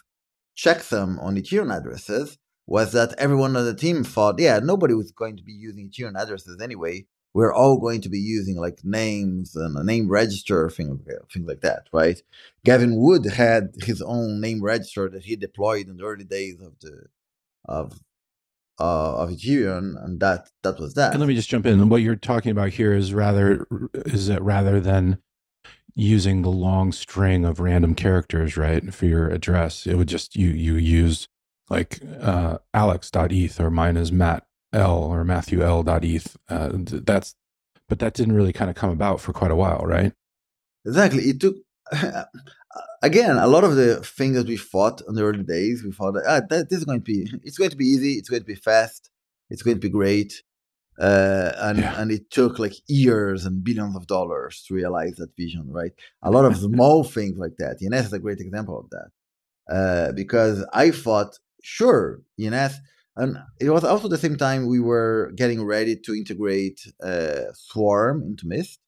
[0.56, 5.36] checksum on Ethereum addresses was that everyone on the team thought, yeah, nobody was going
[5.36, 7.06] to be using Ethereum addresses anyway.
[7.34, 11.00] We're all going to be using like names and a name register, thing,
[11.32, 12.20] things like that, right?
[12.64, 16.78] Gavin Wood had his own name register that he deployed in the early days of
[16.80, 17.06] the
[17.64, 17.98] of
[18.78, 21.12] uh, of Ethereum, and that that was that.
[21.12, 21.88] And let me just jump in.
[21.88, 25.18] What you're talking about here is rather is that rather than
[25.94, 30.48] using the long string of random characters, right, for your address, it would just you
[30.48, 31.28] you use
[31.68, 36.36] like uh, alex.eth or mine is matt l or matthew l.eth.
[36.48, 37.34] Uh, that's
[37.88, 40.12] but that didn't really kind of come about for quite a while, right?
[40.86, 41.24] Exactly.
[41.24, 41.56] It took
[43.02, 45.82] again a lot of the things that we fought in the early days.
[45.84, 48.14] We thought ah, that this is going to be it's going to be easy.
[48.14, 49.10] It's going to be fast.
[49.50, 50.42] It's going to be great.
[51.00, 52.00] Uh, and yeah.
[52.00, 55.92] and it took like years and billions of dollars to realize that vision, right?
[56.22, 57.78] A lot of small things like that.
[57.82, 62.78] ENS is a great example of that, uh, because I thought, sure, ENS,
[63.16, 68.22] and it was also the same time we were getting ready to integrate uh, Swarm
[68.22, 68.80] into Mist,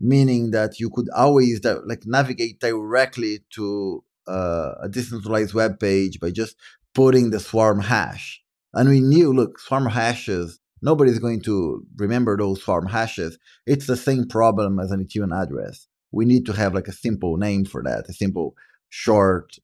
[0.00, 6.30] meaning that you could always like navigate directly to uh, a decentralized web page by
[6.30, 6.56] just
[6.94, 8.42] putting the Swarm hash.
[8.72, 13.38] And we knew, look, Swarm hashes nobody's going to remember those swarm hashes.
[13.66, 15.86] It's the same problem as an Ethereum address.
[16.12, 18.54] We need to have like a simple name for that, a simple
[18.88, 19.56] short,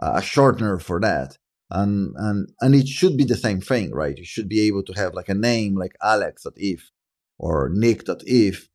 [0.00, 1.38] uh, a shortener for that.
[1.70, 4.16] And, and, and it should be the same thing, right?
[4.16, 6.90] You should be able to have like a name like alex.eth
[7.38, 8.68] or nick.eth.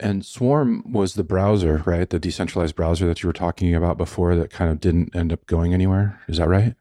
[0.00, 2.08] And Swarm was the browser, right?
[2.08, 5.46] The decentralized browser that you were talking about before that kind of didn't end up
[5.46, 6.20] going anywhere.
[6.28, 6.74] Is that right?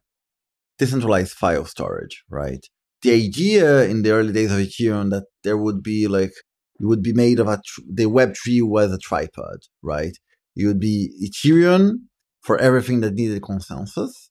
[0.77, 2.67] Decentralized file storage, right?
[3.01, 6.33] The idea in the early days of Ethereum that there would be like
[6.79, 10.15] it would be made of a tr- the Web3 was a tripod, right?
[10.55, 12.01] It would be Ethereum
[12.41, 14.29] for everything that needed consensus.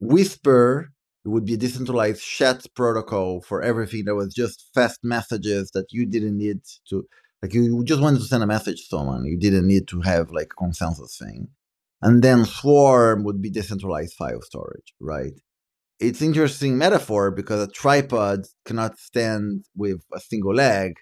[0.00, 0.90] Whisper
[1.24, 5.86] it would be a decentralized chat protocol for everything that was just fast messages that
[5.90, 6.58] you didn't need
[6.90, 7.06] to
[7.42, 9.24] like you just wanted to send a message to someone.
[9.24, 11.48] You didn't need to have like a consensus thing.
[12.00, 15.32] And then Swarm would be decentralized file storage, right?
[16.00, 20.94] It's interesting metaphor because a tripod cannot stand with a single leg,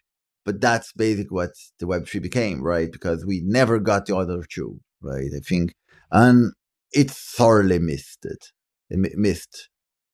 [0.44, 2.90] but that's basically what the Web3 became, right?
[2.92, 5.30] Because we never got the other two, right?
[5.34, 5.74] I think,
[6.10, 6.52] and
[6.92, 8.48] it sorely missed it.
[8.90, 9.70] It missed.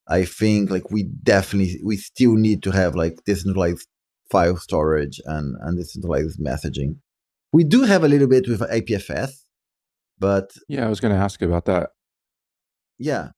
[0.06, 3.86] I think like we definitely we still need to have like decentralized
[4.30, 6.96] file storage and and decentralized messaging.
[7.52, 9.30] We do have a little bit with IPFS,
[10.18, 11.90] but yeah, I was going to ask you about that.
[12.98, 13.30] Yeah,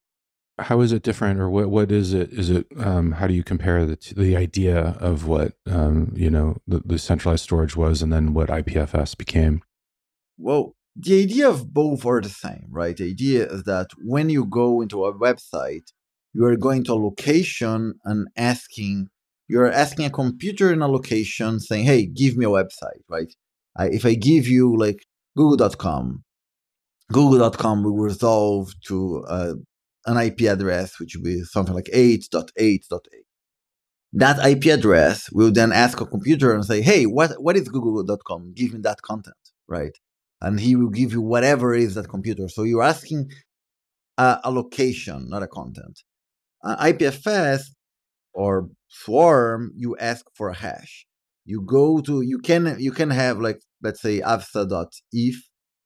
[0.62, 3.42] how is it different or what what is it is it um, how do you
[3.42, 8.12] compare the the idea of what um, you know the, the, centralized storage was and
[8.12, 9.62] then what IPFS became?
[10.38, 12.96] Well the idea of both are the same right?
[12.96, 15.92] The idea is that when you go into a website
[16.32, 19.08] you are going to a location and asking
[19.48, 23.32] you're asking a computer in a location saying hey give me a website right?
[23.76, 26.24] I, if i give you like google.com
[27.12, 29.54] google.com will resolve to uh,
[30.06, 33.00] an IP address, which would be something like 8.8.8.
[34.12, 38.54] That IP address will then ask a computer and say, hey, what, what is google.com?
[38.54, 39.36] Give me that content,
[39.68, 39.96] right?
[40.40, 42.48] And he will give you whatever is that computer.
[42.48, 43.30] So you're asking
[44.18, 46.00] a, a location, not a content.
[46.64, 47.66] Uh, IPFS
[48.32, 51.06] or Swarm, you ask for a hash.
[51.44, 55.42] You go to, you can, you can have like, let's say avsa.eth,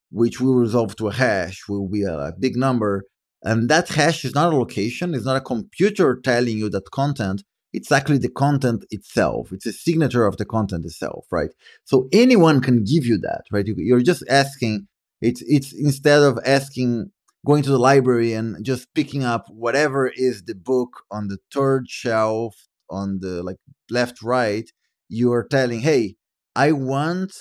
[0.09, 3.03] which will resolve to a hash, will be a, a big number
[3.43, 7.43] and that hash is not a location, it's not a computer telling you that content,
[7.73, 9.51] it's actually the content itself.
[9.51, 11.49] It's a signature of the content itself, right?
[11.83, 13.65] So anyone can give you that, right?
[13.67, 14.87] You're just asking,
[15.21, 17.11] it's, it's instead of asking,
[17.45, 21.87] going to the library and just picking up whatever is the book on the third
[21.87, 22.55] shelf
[22.89, 23.57] on the like
[23.89, 24.69] left, right,
[25.09, 26.15] you're telling, hey,
[26.55, 27.33] I want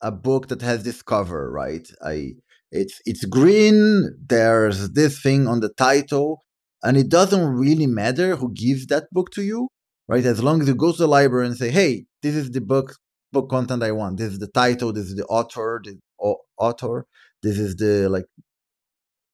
[0.00, 1.88] a book that has this cover, right?
[2.04, 2.34] I
[2.74, 4.16] it's it's green.
[4.28, 6.44] There's this thing on the title,
[6.82, 9.68] and it doesn't really matter who gives that book to you.
[10.08, 10.24] right?
[10.26, 12.88] As long as you go to the library and say, "Hey, this is the book
[13.32, 14.18] book content I want.
[14.18, 14.92] This is the title.
[14.92, 15.80] This is the author.
[15.84, 15.98] The
[16.58, 17.06] author.
[17.42, 18.26] This is the like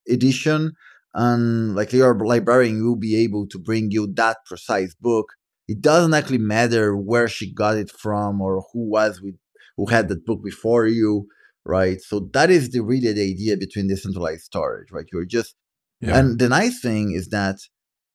[0.09, 0.73] edition."
[1.15, 5.27] And like your librarian will be able to bring you that precise book.
[5.67, 9.35] It doesn't actually matter where she got it from or who was with
[9.77, 11.27] who had that book before you,
[11.65, 12.01] right?
[12.01, 15.07] So that is the really the idea between decentralized storage, right?
[15.13, 15.55] You're just
[16.01, 16.19] yeah.
[16.19, 17.59] and the nice thing is that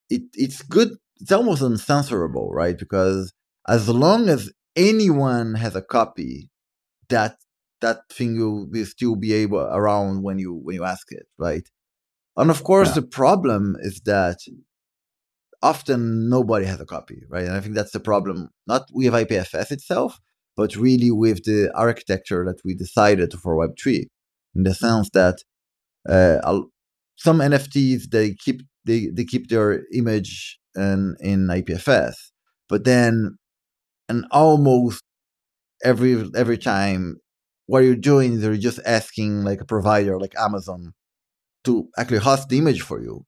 [0.09, 0.89] it it's good.
[1.17, 2.77] It's almost uncensorable, right?
[2.77, 3.33] Because
[3.67, 6.49] as long as anyone has a copy,
[7.09, 7.37] that
[7.81, 11.67] that thing will, will still be able around when you when you ask it, right?
[12.37, 12.95] And of course, yeah.
[12.95, 14.39] the problem is that
[15.61, 17.45] often nobody has a copy, right?
[17.45, 20.19] And I think that's the problem, not with IPFS itself,
[20.55, 24.05] but really with the architecture that we decided for Web3,
[24.55, 25.43] in the sense that
[26.07, 26.61] uh,
[27.17, 32.13] some NFTs they keep they, they keep their image in, in IPFS,
[32.69, 33.37] but then
[34.07, 35.01] and almost
[35.83, 37.17] every every time
[37.67, 40.93] what you're doing is you're just asking like a provider like Amazon
[41.63, 43.25] to actually host the image for you.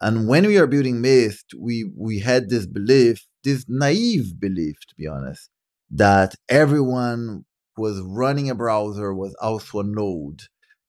[0.00, 4.94] And when we are building Mist, we we had this belief, this naive belief, to
[4.96, 5.50] be honest,
[5.92, 7.44] that everyone
[7.76, 10.40] was running a browser was also a node.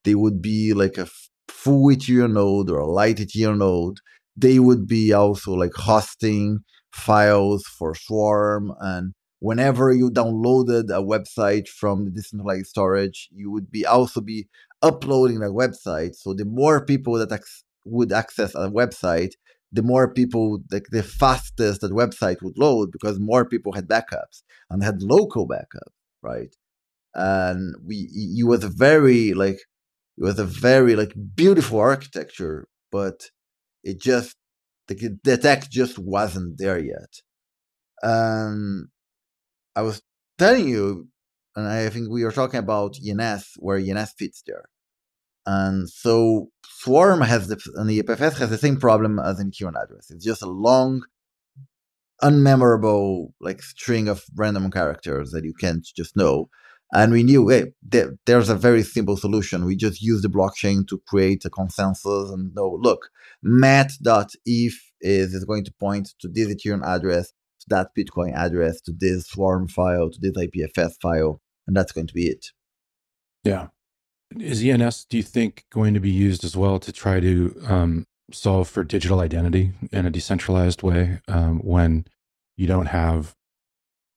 [0.03, 1.07] They would be like a
[1.47, 3.97] full Ethereum node or a light Ethereum node.
[4.35, 6.59] They would be also like hosting
[6.91, 8.73] files for Swarm.
[8.79, 14.47] And whenever you downloaded a website from the decentralized storage, you would be also be
[14.81, 16.15] uploading a website.
[16.15, 19.31] So the more people that ac- would access a website,
[19.73, 24.43] the more people, like the fastest that website would load because more people had backups
[24.69, 26.55] and had local backup, right?
[27.15, 29.59] And we, it was a very like,
[30.17, 33.31] it was a very like beautiful architecture, but
[33.83, 34.35] it just
[34.87, 37.21] the, the tech just wasn't there yet.
[38.03, 38.89] And
[39.75, 40.01] I was
[40.37, 41.07] telling you,
[41.55, 44.65] and I think we were talking about ENS, where ENS fits there.
[45.45, 46.49] And so
[46.83, 50.11] Swarm has the and the IPFS has the same problem as in Ethereum address.
[50.11, 51.03] It's just a long,
[52.21, 56.49] unmemorable like string of random characters that you can't just know.
[56.91, 59.65] And we knew, hey, there, there's a very simple solution.
[59.65, 63.09] We just use the blockchain to create a consensus and know, look,
[63.41, 67.29] mat.eth is, is going to point to this Ethereum address,
[67.61, 72.07] to that Bitcoin address, to this Swarm file, to this IPFS file, and that's going
[72.07, 72.47] to be it.
[73.43, 73.67] Yeah.
[74.39, 78.07] Is ENS, do you think, going to be used as well to try to um,
[78.31, 82.05] solve for digital identity in a decentralized way um, when
[82.57, 83.35] you don't have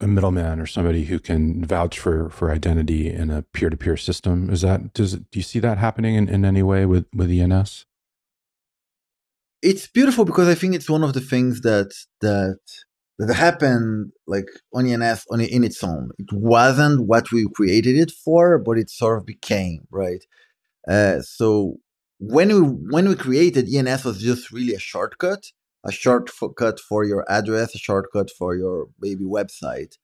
[0.01, 3.97] a middleman or somebody who can vouch for for identity in a peer to peer
[3.97, 4.51] system?
[4.51, 7.87] Is that does do you see that happening in, in any way with with ENS?
[9.63, 12.59] It's beautiful because I think it's one of the things that that
[13.19, 16.11] that happened like on ENS on in its own.
[16.19, 20.25] It wasn't what we created it for, but it sort of became right.
[20.89, 21.79] Uh, so
[22.19, 22.61] when we
[22.91, 25.47] when we created ENS was just really a shortcut,
[25.85, 29.97] a shortcut for your address, a shortcut for your baby website.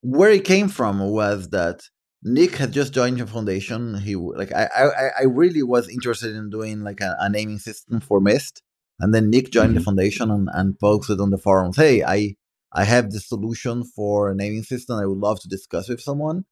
[0.00, 1.82] Where it came from was that
[2.24, 3.94] Nick had just joined the foundation.
[3.98, 8.00] He like I I, I really was interested in doing like a, a naming system
[8.00, 8.62] for Mist
[9.00, 9.78] and then Nick joined mm-hmm.
[9.78, 12.36] the foundation and, and posted on the forums, "Hey, I
[12.72, 14.98] I have the solution for a naming system.
[14.98, 16.44] I would love to discuss with someone."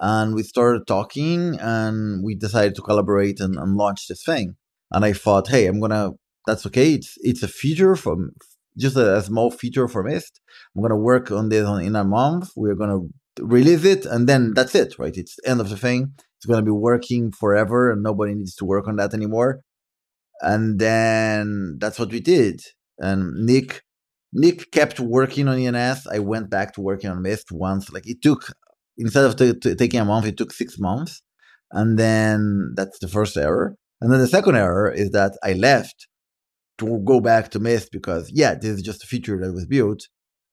[0.00, 4.56] And we started talking, and we decided to collaborate and, and launch this thing.
[4.90, 6.10] And I thought, "Hey, I'm gonna.
[6.46, 6.94] That's okay.
[6.94, 8.32] It's it's a feature from
[8.76, 10.40] just a, a small feature for Mist.
[10.74, 12.50] I'm gonna work on this on, in a month.
[12.56, 13.00] We're gonna
[13.40, 15.16] release it, and then that's it, right?
[15.16, 16.14] It's end of the thing.
[16.38, 19.62] It's gonna be working forever, and nobody needs to work on that anymore
[20.42, 22.60] and then that's what we did.
[22.98, 23.82] And Nick
[24.32, 26.06] Nick kept working on ENS.
[26.06, 27.92] I went back to working on Mist once.
[27.92, 28.52] Like it took
[28.98, 31.22] instead of t- t- taking a month, it took six months.
[31.70, 33.76] And then that's the first error.
[34.00, 36.08] And then the second error is that I left
[36.78, 40.08] to go back to Mist because yeah, this is just a feature that was built.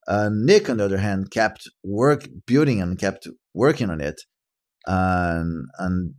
[0.07, 4.21] Uh, Nick, on the other hand, kept work building and kept working on it,
[4.87, 6.15] and and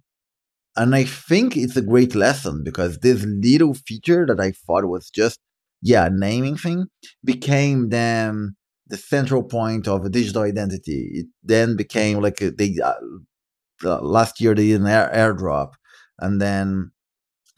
[0.76, 5.10] and I think it's a great lesson because this little feature that I thought was
[5.10, 5.38] just,
[5.82, 6.86] yeah, naming thing
[7.24, 8.56] became then
[8.86, 11.10] the central point of a digital identity.
[11.12, 15.72] It then became like a, they, uh, last year they did an air, airdrop.
[16.18, 16.92] And then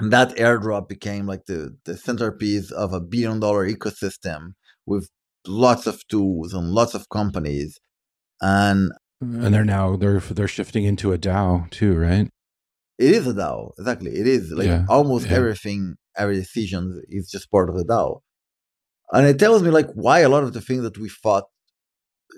[0.01, 4.55] that airdrop became like the, the centerpiece of a billion dollar ecosystem
[4.87, 5.09] with
[5.47, 7.79] lots of tools and lots of companies.
[8.41, 12.29] And and they're now they're they're shifting into a DAO too, right?
[13.03, 13.73] It is a DAO.
[13.79, 14.13] Exactly.
[14.13, 14.85] It is like yeah.
[14.89, 15.37] almost yeah.
[15.39, 18.21] everything, every decision is just part of the DAO.
[19.13, 21.45] and it tells me like why a lot of the things that we thought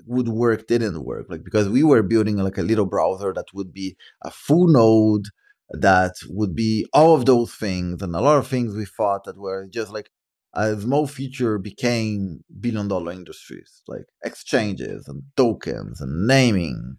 [0.06, 3.72] would work didn't work like because we were building like a little browser that would
[3.72, 5.26] be a full node
[5.70, 9.38] that would be all of those things and a lot of things we thought that
[9.38, 10.10] were just like
[10.54, 16.96] a small feature became billion dollar industries like exchanges and tokens and naming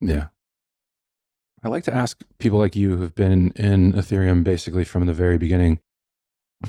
[0.00, 0.28] yeah
[1.62, 5.38] i like to ask people like you who've been in ethereum basically from the very
[5.38, 5.80] beginning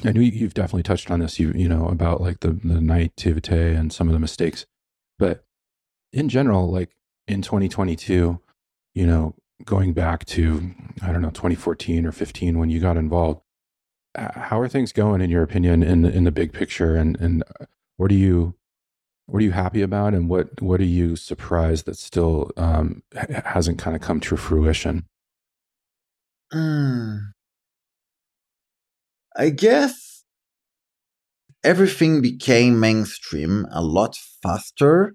[0.04, 3.76] i know you've definitely touched on this you you know about like the the naivete
[3.76, 4.66] and some of the mistakes
[5.22, 5.46] but
[6.14, 6.96] in general, like
[7.28, 8.40] in 2022,
[8.96, 10.72] you know, going back to,
[11.02, 13.42] I don't know, 2014 or 15 when you got involved,
[14.16, 16.96] how are things going in your opinion in the, in the big picture?
[16.96, 17.66] And, and uh,
[17.98, 18.56] what are you,
[19.26, 20.14] what are you happy about?
[20.14, 23.04] And what, what are you surprised that still um,
[23.46, 25.06] hasn't kind of come to fruition?
[26.54, 27.32] Mm.
[29.38, 30.24] I guess
[31.64, 35.14] everything became mainstream a lot faster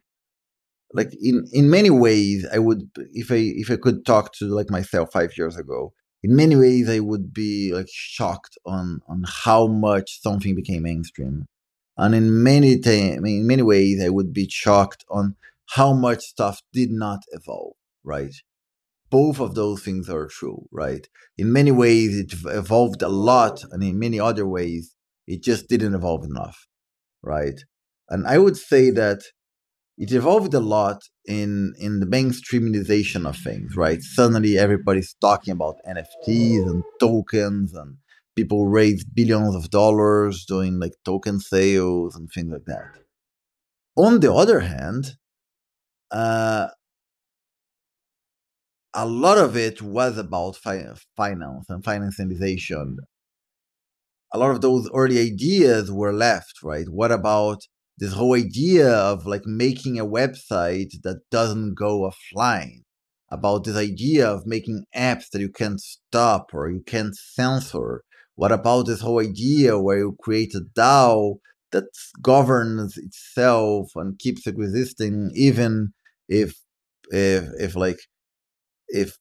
[0.93, 4.71] like in in many ways i would if i if i could talk to like
[4.71, 5.93] myself five years ago
[6.23, 11.47] in many ways i would be like shocked on on how much something became mainstream
[11.97, 15.37] and in many in many ways i would be shocked on
[15.71, 17.75] how much stuff did not evolve
[18.05, 18.35] right?
[19.11, 21.09] Both of those things are true right?
[21.37, 24.95] In many ways it evolved a lot and in many other ways
[25.27, 26.67] it just didn't evolve enough
[27.23, 27.61] right?
[28.09, 29.23] And i would say that
[29.99, 34.03] it evolved a lot in in the mainstreamization of things, right?
[34.03, 37.97] Suddenly everybody's talking about NFTs and tokens and
[38.37, 42.93] people raise billions of dollars doing like token sales and things like that.
[43.97, 45.17] On the other hand,
[46.11, 46.69] uh,
[48.95, 52.97] a lot of it was about fi- finance and financialization.
[54.33, 56.89] A lot of those early ideas were left, right?
[56.89, 57.63] What about
[57.99, 62.83] this whole idea of like making a website that doesn't go offline
[63.31, 68.05] about this idea of making apps that you can't stop or you can't censor
[68.37, 71.37] what about this whole idea where you create a dao
[71.73, 71.85] that
[72.23, 75.93] governs itself and keeps existing even
[76.29, 76.55] if
[77.11, 77.99] if if like
[78.89, 79.19] if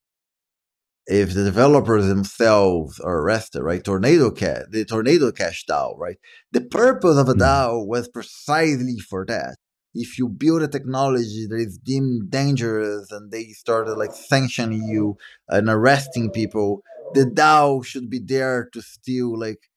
[1.08, 3.84] if the developers themselves are arrested, right?
[3.84, 6.18] Tornado Cash, the Tornado Cash DAO, right?
[6.52, 7.42] The purpose of a hmm.
[7.42, 9.56] DAO was precisely for that.
[9.96, 15.18] If you build a technology that is deemed dangerous and they started like sanctioning you
[15.48, 16.84] and arresting people,
[17.14, 19.70] the DAO should be there to still like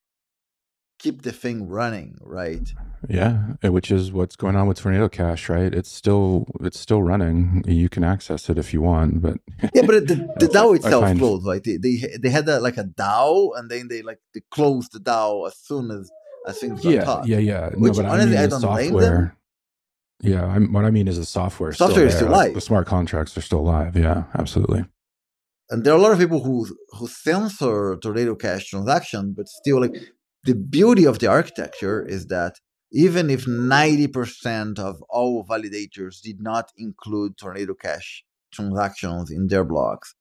[0.99, 2.73] keep the thing running, right?
[3.09, 5.73] Yeah, eh, which is what's going on with Tornado Cash, right?
[5.73, 7.63] It's still it's still running.
[7.67, 9.39] You can access it if you want, but
[9.75, 11.19] yeah, but the, the DAO itself find...
[11.19, 11.47] closed.
[11.47, 14.93] Like they, they they had a, like a DAO, and then they like they closed
[14.93, 16.11] the DAO as soon as
[16.47, 17.27] as things got yeah, taught.
[17.27, 19.33] Yeah, yeah, Which no, but honestly, I, mean I don't software, blame them.
[20.21, 21.73] Yeah, I'm, what I mean is the software.
[21.73, 22.55] Software is still live.
[22.55, 23.97] The smart contracts are still live.
[23.97, 24.85] Yeah, absolutely.
[25.71, 29.81] And there are a lot of people who who censor Tornado Cash transaction, but still
[29.81, 29.95] like
[30.45, 32.55] the beauty of the architecture is that
[32.91, 40.15] even if 90% of all validators did not include Tornado Cash transactions in their blocks,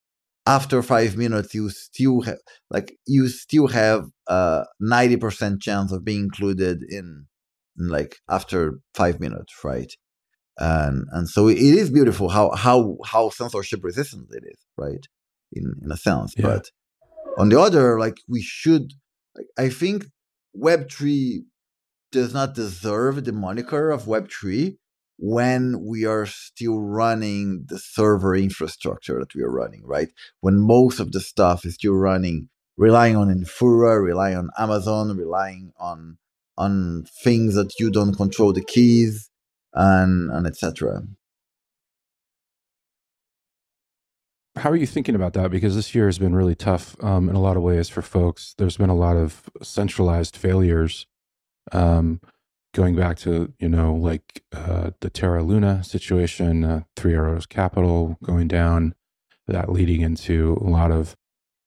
[0.48, 2.38] after five minutes you still have
[2.70, 7.26] like you still have uh, a 90% chance of being included in, in
[7.78, 9.92] like after five minutes, right?
[10.58, 15.06] And and so it is beautiful how how how censorship resistant it is, right?
[15.52, 16.46] In in a sense, yeah.
[16.46, 16.70] but
[17.38, 18.92] on the other, like we should,
[19.36, 20.06] like I think
[20.52, 21.44] Web three
[22.10, 24.76] does not deserve the moniker of Web3
[25.18, 30.08] when we are still running the server infrastructure that we are running, right?
[30.40, 35.72] When most of the stuff is still running, relying on Infura, relying on Amazon, relying
[35.78, 36.18] on
[36.58, 39.30] on things that you don't control the keys
[39.72, 41.02] and and etc.
[44.56, 45.52] How are you thinking about that?
[45.52, 48.54] Because this year has been really tough um, in a lot of ways for folks.
[48.58, 51.06] There's been a lot of centralized failures
[51.70, 52.20] um,
[52.74, 58.18] going back to you know like uh, the Terra Luna situation, uh, Three Arrows Capital
[58.22, 58.94] going down,
[59.46, 61.16] that leading into a lot of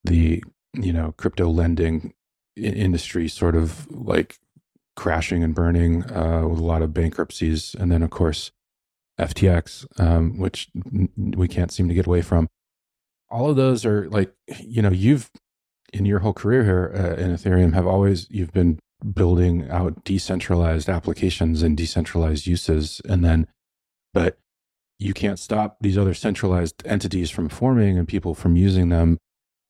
[0.03, 2.13] the you know crypto lending
[2.55, 4.37] industry sort of like
[4.95, 8.51] crashing and burning uh, with a lot of bankruptcies, and then of course
[9.19, 10.69] FTX, um, which
[11.15, 12.47] we can't seem to get away from.
[13.29, 15.29] All of those are like you know you've
[15.93, 18.79] in your whole career here uh, in Ethereum have always you've been
[19.13, 23.47] building out decentralized applications and decentralized uses and then
[24.13, 24.37] but
[24.99, 29.17] you can't stop these other centralized entities from forming and people from using them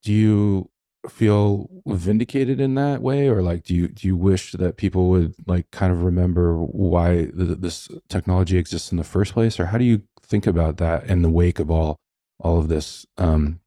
[0.03, 0.69] do you
[1.10, 3.28] feel vindicated in that way?
[3.28, 7.30] Or like do you do you wish that people would like kind of remember why
[7.36, 9.60] th- this technology exists in the first place?
[9.60, 11.97] Or how do you think about that in the wake of all
[12.39, 13.60] all of this um,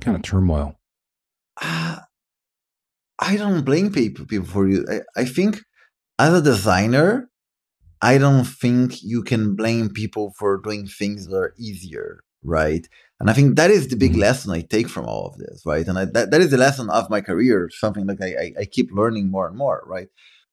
[0.00, 0.76] kind of turmoil?
[1.60, 2.00] Uh,
[3.18, 4.84] i don't blame people people for you.
[4.90, 5.60] I, I think
[6.18, 7.30] as a designer
[8.02, 12.86] i don't think you can blame people for doing things that are easier right
[13.18, 14.20] and I think that is the big mm-hmm.
[14.20, 15.86] lesson I take from all of this, right?
[15.86, 18.90] And I, that, that is the lesson of my career, something like I, I keep
[18.92, 20.08] learning more and more, right?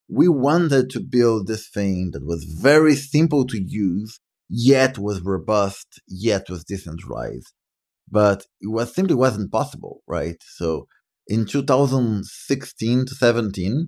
[0.07, 6.01] We wanted to build this thing that was very simple to use, yet was robust,
[6.07, 7.53] yet was decentralized.
[8.09, 10.37] But it was simply wasn't possible, right?
[10.41, 10.87] So
[11.27, 13.87] in 2016 to 17,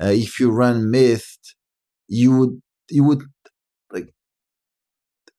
[0.00, 1.54] uh, if you run Mist,
[2.08, 2.60] you would
[2.90, 3.22] you would
[3.92, 4.12] like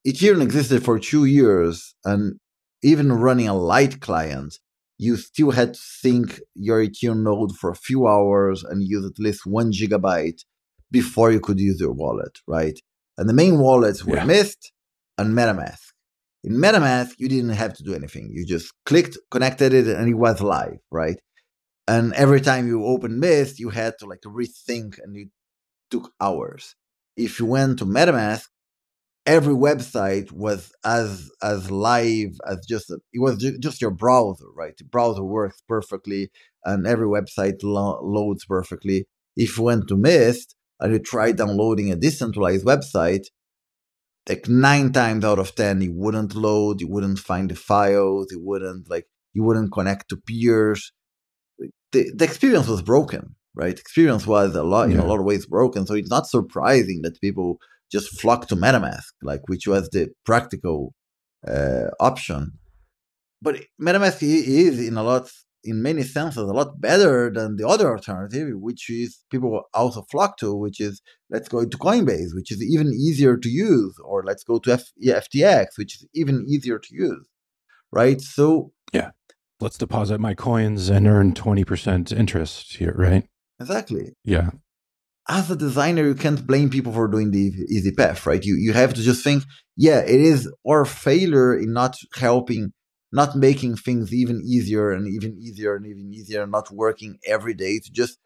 [0.08, 2.40] Ethereum existed for two years, and
[2.86, 4.60] even running a light client,
[5.00, 9.20] you still had to sync your Ethereum node for a few hours and use at
[9.20, 10.42] least one gigabyte
[10.92, 12.80] before you could use your wallet, right?
[13.18, 14.26] And the main wallets were yeah.
[14.26, 14.72] Mist
[15.18, 15.86] and MetaMask.
[16.44, 18.30] In MetaMask, you didn't have to do anything.
[18.32, 21.20] You just clicked, connected it, and it was live, right?
[21.88, 25.30] And every time you opened Mist, you had to like rethink and it
[25.90, 26.76] took hours.
[27.18, 28.46] If you went to MetaMask,
[29.26, 34.46] every website was as as live as just a, it was ju- just your browser
[34.56, 34.78] right?
[34.78, 36.32] The browser works perfectly
[36.64, 39.08] and every website lo- loads perfectly.
[39.36, 43.26] If you went to mist and you try downloading a decentralized website
[44.30, 48.42] like nine times out of ten it wouldn't load you wouldn't find the files it
[48.42, 50.92] wouldn't like you wouldn't connect to peers.
[51.92, 53.80] The, the experience was broken right?
[53.80, 54.96] Experience was a lot yeah.
[54.96, 55.88] in a lot of ways broken.
[55.88, 57.58] So it's not surprising that people
[57.96, 60.80] just flock to MetaMask, like which was the practical
[61.48, 62.42] uh, option.
[63.42, 65.26] But MetaMask is in a lot,
[65.64, 70.32] in many senses, a lot better than the other alternative, which is people also flock
[70.42, 71.02] to, which is
[71.34, 74.98] let's go to Coinbase, which is even easier to use, or let's go to F-
[75.24, 77.26] FTX, which is even easier to use,
[77.92, 78.20] right?
[78.20, 79.12] So yeah,
[79.64, 83.26] let's deposit my coins and earn twenty percent interest here, right?
[83.60, 84.06] Exactly.
[84.26, 84.50] Yeah
[85.28, 88.44] as a designer, you can't blame people for doing the easy path, right?
[88.44, 89.44] You you have to just think,
[89.76, 92.74] yeah, it is our failure in not helping,
[93.12, 97.80] not making things even easier and even easier and even easier, not working every day
[97.80, 98.18] to just,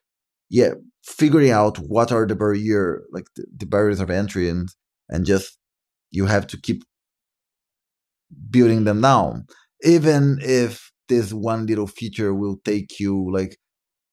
[0.49, 0.71] yeah,
[1.05, 4.69] figuring out what are the barrier, like the, the barriers of entry, and
[5.09, 5.57] and just
[6.11, 6.83] you have to keep
[8.49, 9.45] building them down,
[9.83, 13.57] even if this one little feature will take you like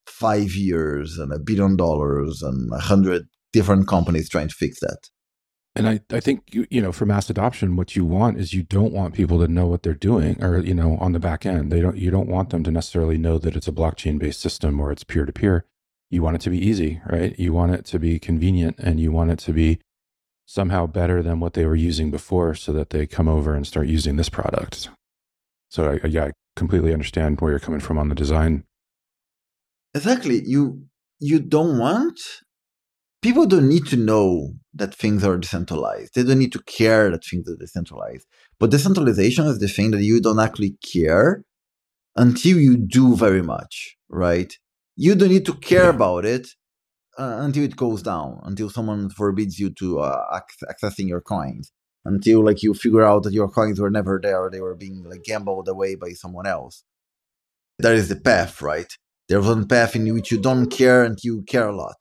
[0.09, 5.09] five years and a billion dollars and a hundred different companies trying to fix that.
[5.75, 8.63] And I, I think you, you know for mass adoption, what you want is you
[8.63, 11.71] don't want people to know what they're doing, or you know on the back end,
[11.71, 14.81] they don't you don't want them to necessarily know that it's a blockchain based system
[14.81, 15.67] or it's peer to peer.
[16.09, 17.39] You want it to be easy, right?
[17.39, 19.79] You want it to be convenient, and you want it to be
[20.47, 23.87] somehow better than what they were using before, so that they come over and start
[23.87, 24.89] using this product.
[25.69, 28.65] So I, yeah, I completely understand where you're coming from on the design
[29.97, 30.43] exactly.
[30.45, 30.83] You
[31.21, 32.21] you don't want
[33.23, 36.15] people don't need to know that things are decentralized.
[36.15, 38.27] They don't need to care that things are decentralized.
[38.59, 41.45] But decentralization is the thing that you don't actually care
[42.17, 44.53] until you do very much right?
[44.97, 46.49] You don't need to care about it
[47.19, 51.73] uh, until it goes down until someone forbids you to uh, ac- accessing your coins
[52.05, 55.25] until like you figure out that your coins were never there they were being like
[55.25, 56.85] gambled away by someone else.
[57.79, 58.93] That is the path right
[59.29, 61.97] there's one path in which you don't care and you care a lot.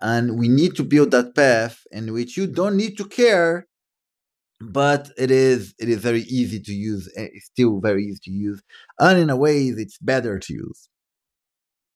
[0.00, 3.66] And we need to build that path in which you don't need to care,
[4.60, 7.12] but it is it is very easy to use.
[7.16, 8.62] Eh, it's still very easy to use,
[9.00, 10.88] and in a way, it's better to use.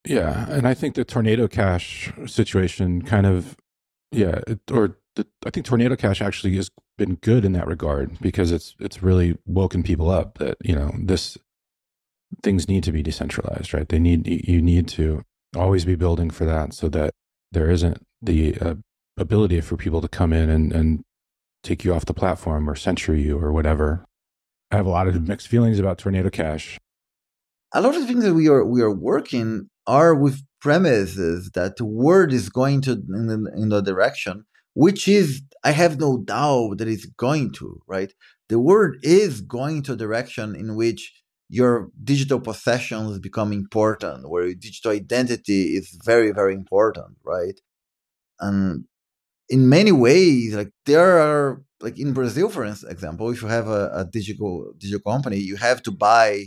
[0.04, 3.56] Yeah, and I think the tornado cash situation kind of,
[4.10, 8.18] yeah, it, or the, I think tornado cash actually has been good in that regard
[8.20, 11.38] because it's it's really woken people up that you know this
[12.42, 13.88] things need to be decentralized, right?
[13.88, 15.22] They need you need to
[15.56, 17.12] always be building for that so that
[17.50, 18.74] there isn't the uh,
[19.16, 21.02] ability for people to come in and, and
[21.62, 24.04] take you off the platform or censure you or whatever.
[24.70, 26.78] I have a lot of mixed feelings about Tornado Cash.
[27.74, 31.76] A lot of the things that we are we are working are with premises that
[31.76, 36.18] the world is going to in the, in the direction which is I have no
[36.18, 38.12] doubt that it's going to right.
[38.48, 41.12] The world is going to a direction in which
[41.48, 47.60] your digital possessions become important, where your digital identity is very, very important, right?
[48.40, 48.84] And
[49.48, 53.90] in many ways, like there are like in Brazil, for example, if you have a,
[53.94, 56.46] a digital digital company, you have to buy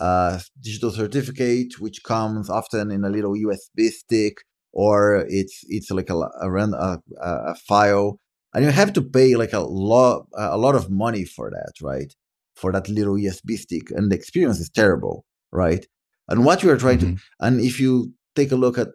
[0.00, 4.38] a digital certificate, which comes often in a little USB stick,
[4.72, 8.18] or it's it's like a a, a, a file,
[8.54, 12.14] and you have to pay like a lot a lot of money for that, right?
[12.54, 15.86] For that little USB stick, and the experience is terrible, right?
[16.28, 17.14] And what we are trying mm-hmm.
[17.14, 18.88] to, and if you take a look at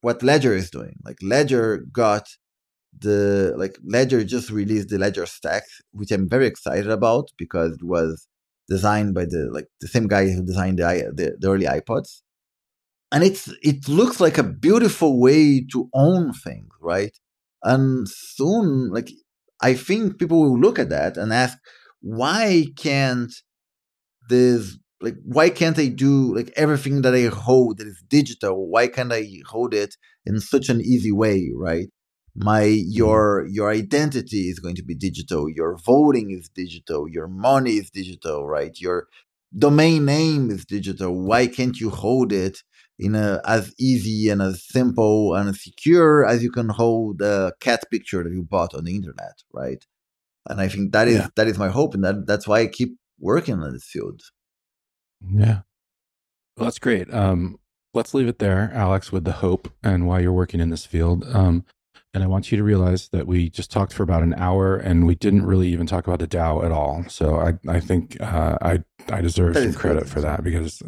[0.00, 2.28] what Ledger is doing, like Ledger got
[2.98, 5.62] the like Ledger just released the Ledger Stax,
[5.92, 8.28] which I'm very excited about because it was
[8.68, 12.22] designed by the like the same guy who designed the the, the early iPods,
[13.12, 17.16] and it's it looks like a beautiful way to own things, right?
[17.62, 19.10] And soon, like
[19.62, 21.56] I think people will look at that and ask,
[22.04, 23.32] why can't
[24.28, 28.68] this like why can't I do like everything that I hold that is digital?
[28.68, 31.88] Why can't I hold it in such an easy way, right?
[32.34, 32.90] my mm-hmm.
[32.90, 37.90] your your identity is going to be digital your voting is digital your money is
[37.90, 39.06] digital right your
[39.56, 42.58] domain name is digital why can't you hold it
[42.98, 47.52] in a as easy and as simple and as secure as you can hold a
[47.60, 49.86] cat picture that you bought on the internet right
[50.48, 51.28] and i think that is yeah.
[51.36, 54.20] that is my hope and that that's why i keep working in this field
[55.32, 55.60] yeah
[56.56, 57.58] well, that's great um
[57.94, 61.24] let's leave it there alex with the hope and why you're working in this field
[61.34, 61.64] um
[62.14, 65.04] and I want you to realize that we just talked for about an hour and
[65.04, 67.04] we didn't really even talk about the DAO at all.
[67.08, 70.80] So I, I think uh, I, I deserve some credit for that because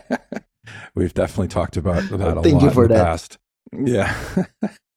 [0.96, 3.04] we've definitely talked about that a thank lot you for in the that.
[3.04, 3.38] past.
[3.72, 4.14] Yeah.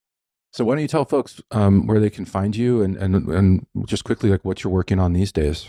[0.54, 3.66] so why don't you tell folks um, where they can find you and, and, and
[3.86, 5.68] just quickly like what you're working on these days?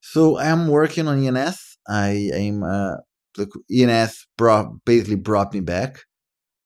[0.00, 1.78] So I'm working on ENS.
[1.88, 2.96] I am, uh,
[3.36, 6.04] look, ENS brought, basically brought me back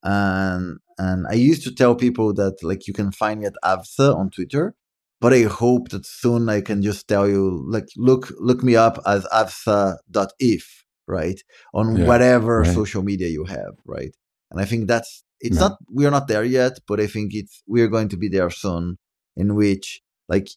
[0.03, 4.15] and and I used to tell people that like you can find me at Avsa
[4.15, 4.75] on Twitter,
[5.21, 8.99] but I hope that soon I can just tell you like look look me up
[9.07, 11.41] as avsa.eth, right?
[11.75, 12.75] On yeah, whatever right.
[12.75, 14.15] social media you have, right?
[14.51, 17.89] And I think that's it's not we're not there yet, but I think it's we're
[17.89, 18.99] going to be there soon
[19.37, 20.49] in which like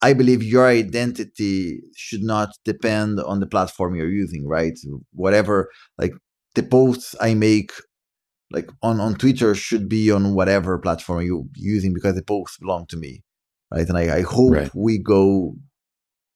[0.00, 4.78] I believe your identity should not depend on the platform you're using, right?
[5.12, 6.12] Whatever like
[6.54, 7.72] the posts I make
[8.50, 12.86] like on on Twitter should be on whatever platform you're using because the both belong
[12.86, 13.22] to me,
[13.72, 13.88] right?
[13.88, 14.70] And I, I hope right.
[14.74, 15.56] we go.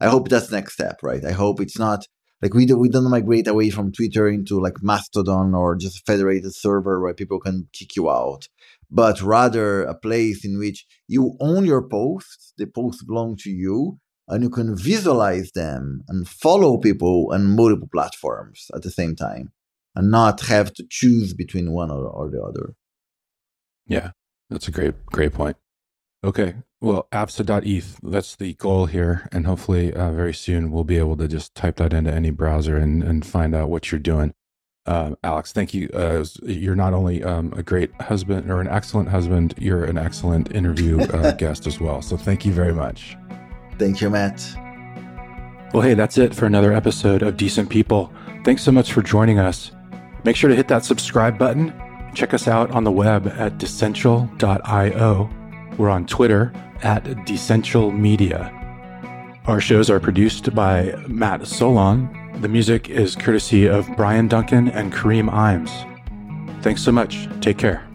[0.00, 1.24] I hope that's next step, right?
[1.24, 2.06] I hope it's not
[2.42, 6.02] like we do, we don't migrate away from Twitter into like Mastodon or just a
[6.04, 8.48] federated server where people can kick you out,
[8.90, 12.52] but rather a place in which you own your posts.
[12.58, 17.88] The posts belong to you, and you can visualize them and follow people on multiple
[17.90, 19.52] platforms at the same time
[19.94, 22.74] and not have to choose between one or, or the other.
[23.86, 24.10] Yeah,
[24.50, 25.56] that's a great, great point.
[26.24, 26.54] Okay.
[26.82, 29.28] Well, avsa.eth, that's the goal here.
[29.30, 32.76] And hopefully, uh, very soon, we'll be able to just type that into any browser
[32.76, 34.34] and, and find out what you're doing.
[34.84, 35.88] Uh, Alex, thank you.
[35.94, 40.50] Uh, you're not only um, a great husband or an excellent husband, you're an excellent
[40.50, 42.02] interview uh, guest as well.
[42.02, 43.16] So thank you very much.
[43.78, 44.44] Thank you, Matt.
[45.72, 48.12] Well, hey, that's it for another episode of Decent People.
[48.44, 49.70] Thanks so much for joining us.
[50.24, 51.72] Make sure to hit that subscribe button.
[52.12, 55.30] Check us out on the web at decential.io.
[55.82, 56.52] We're on Twitter
[56.84, 58.52] at Decentral Media.
[59.46, 62.08] Our shows are produced by Matt Solon.
[62.40, 65.72] The music is courtesy of Brian Duncan and Kareem Imes.
[66.62, 67.26] Thanks so much.
[67.40, 67.91] Take care.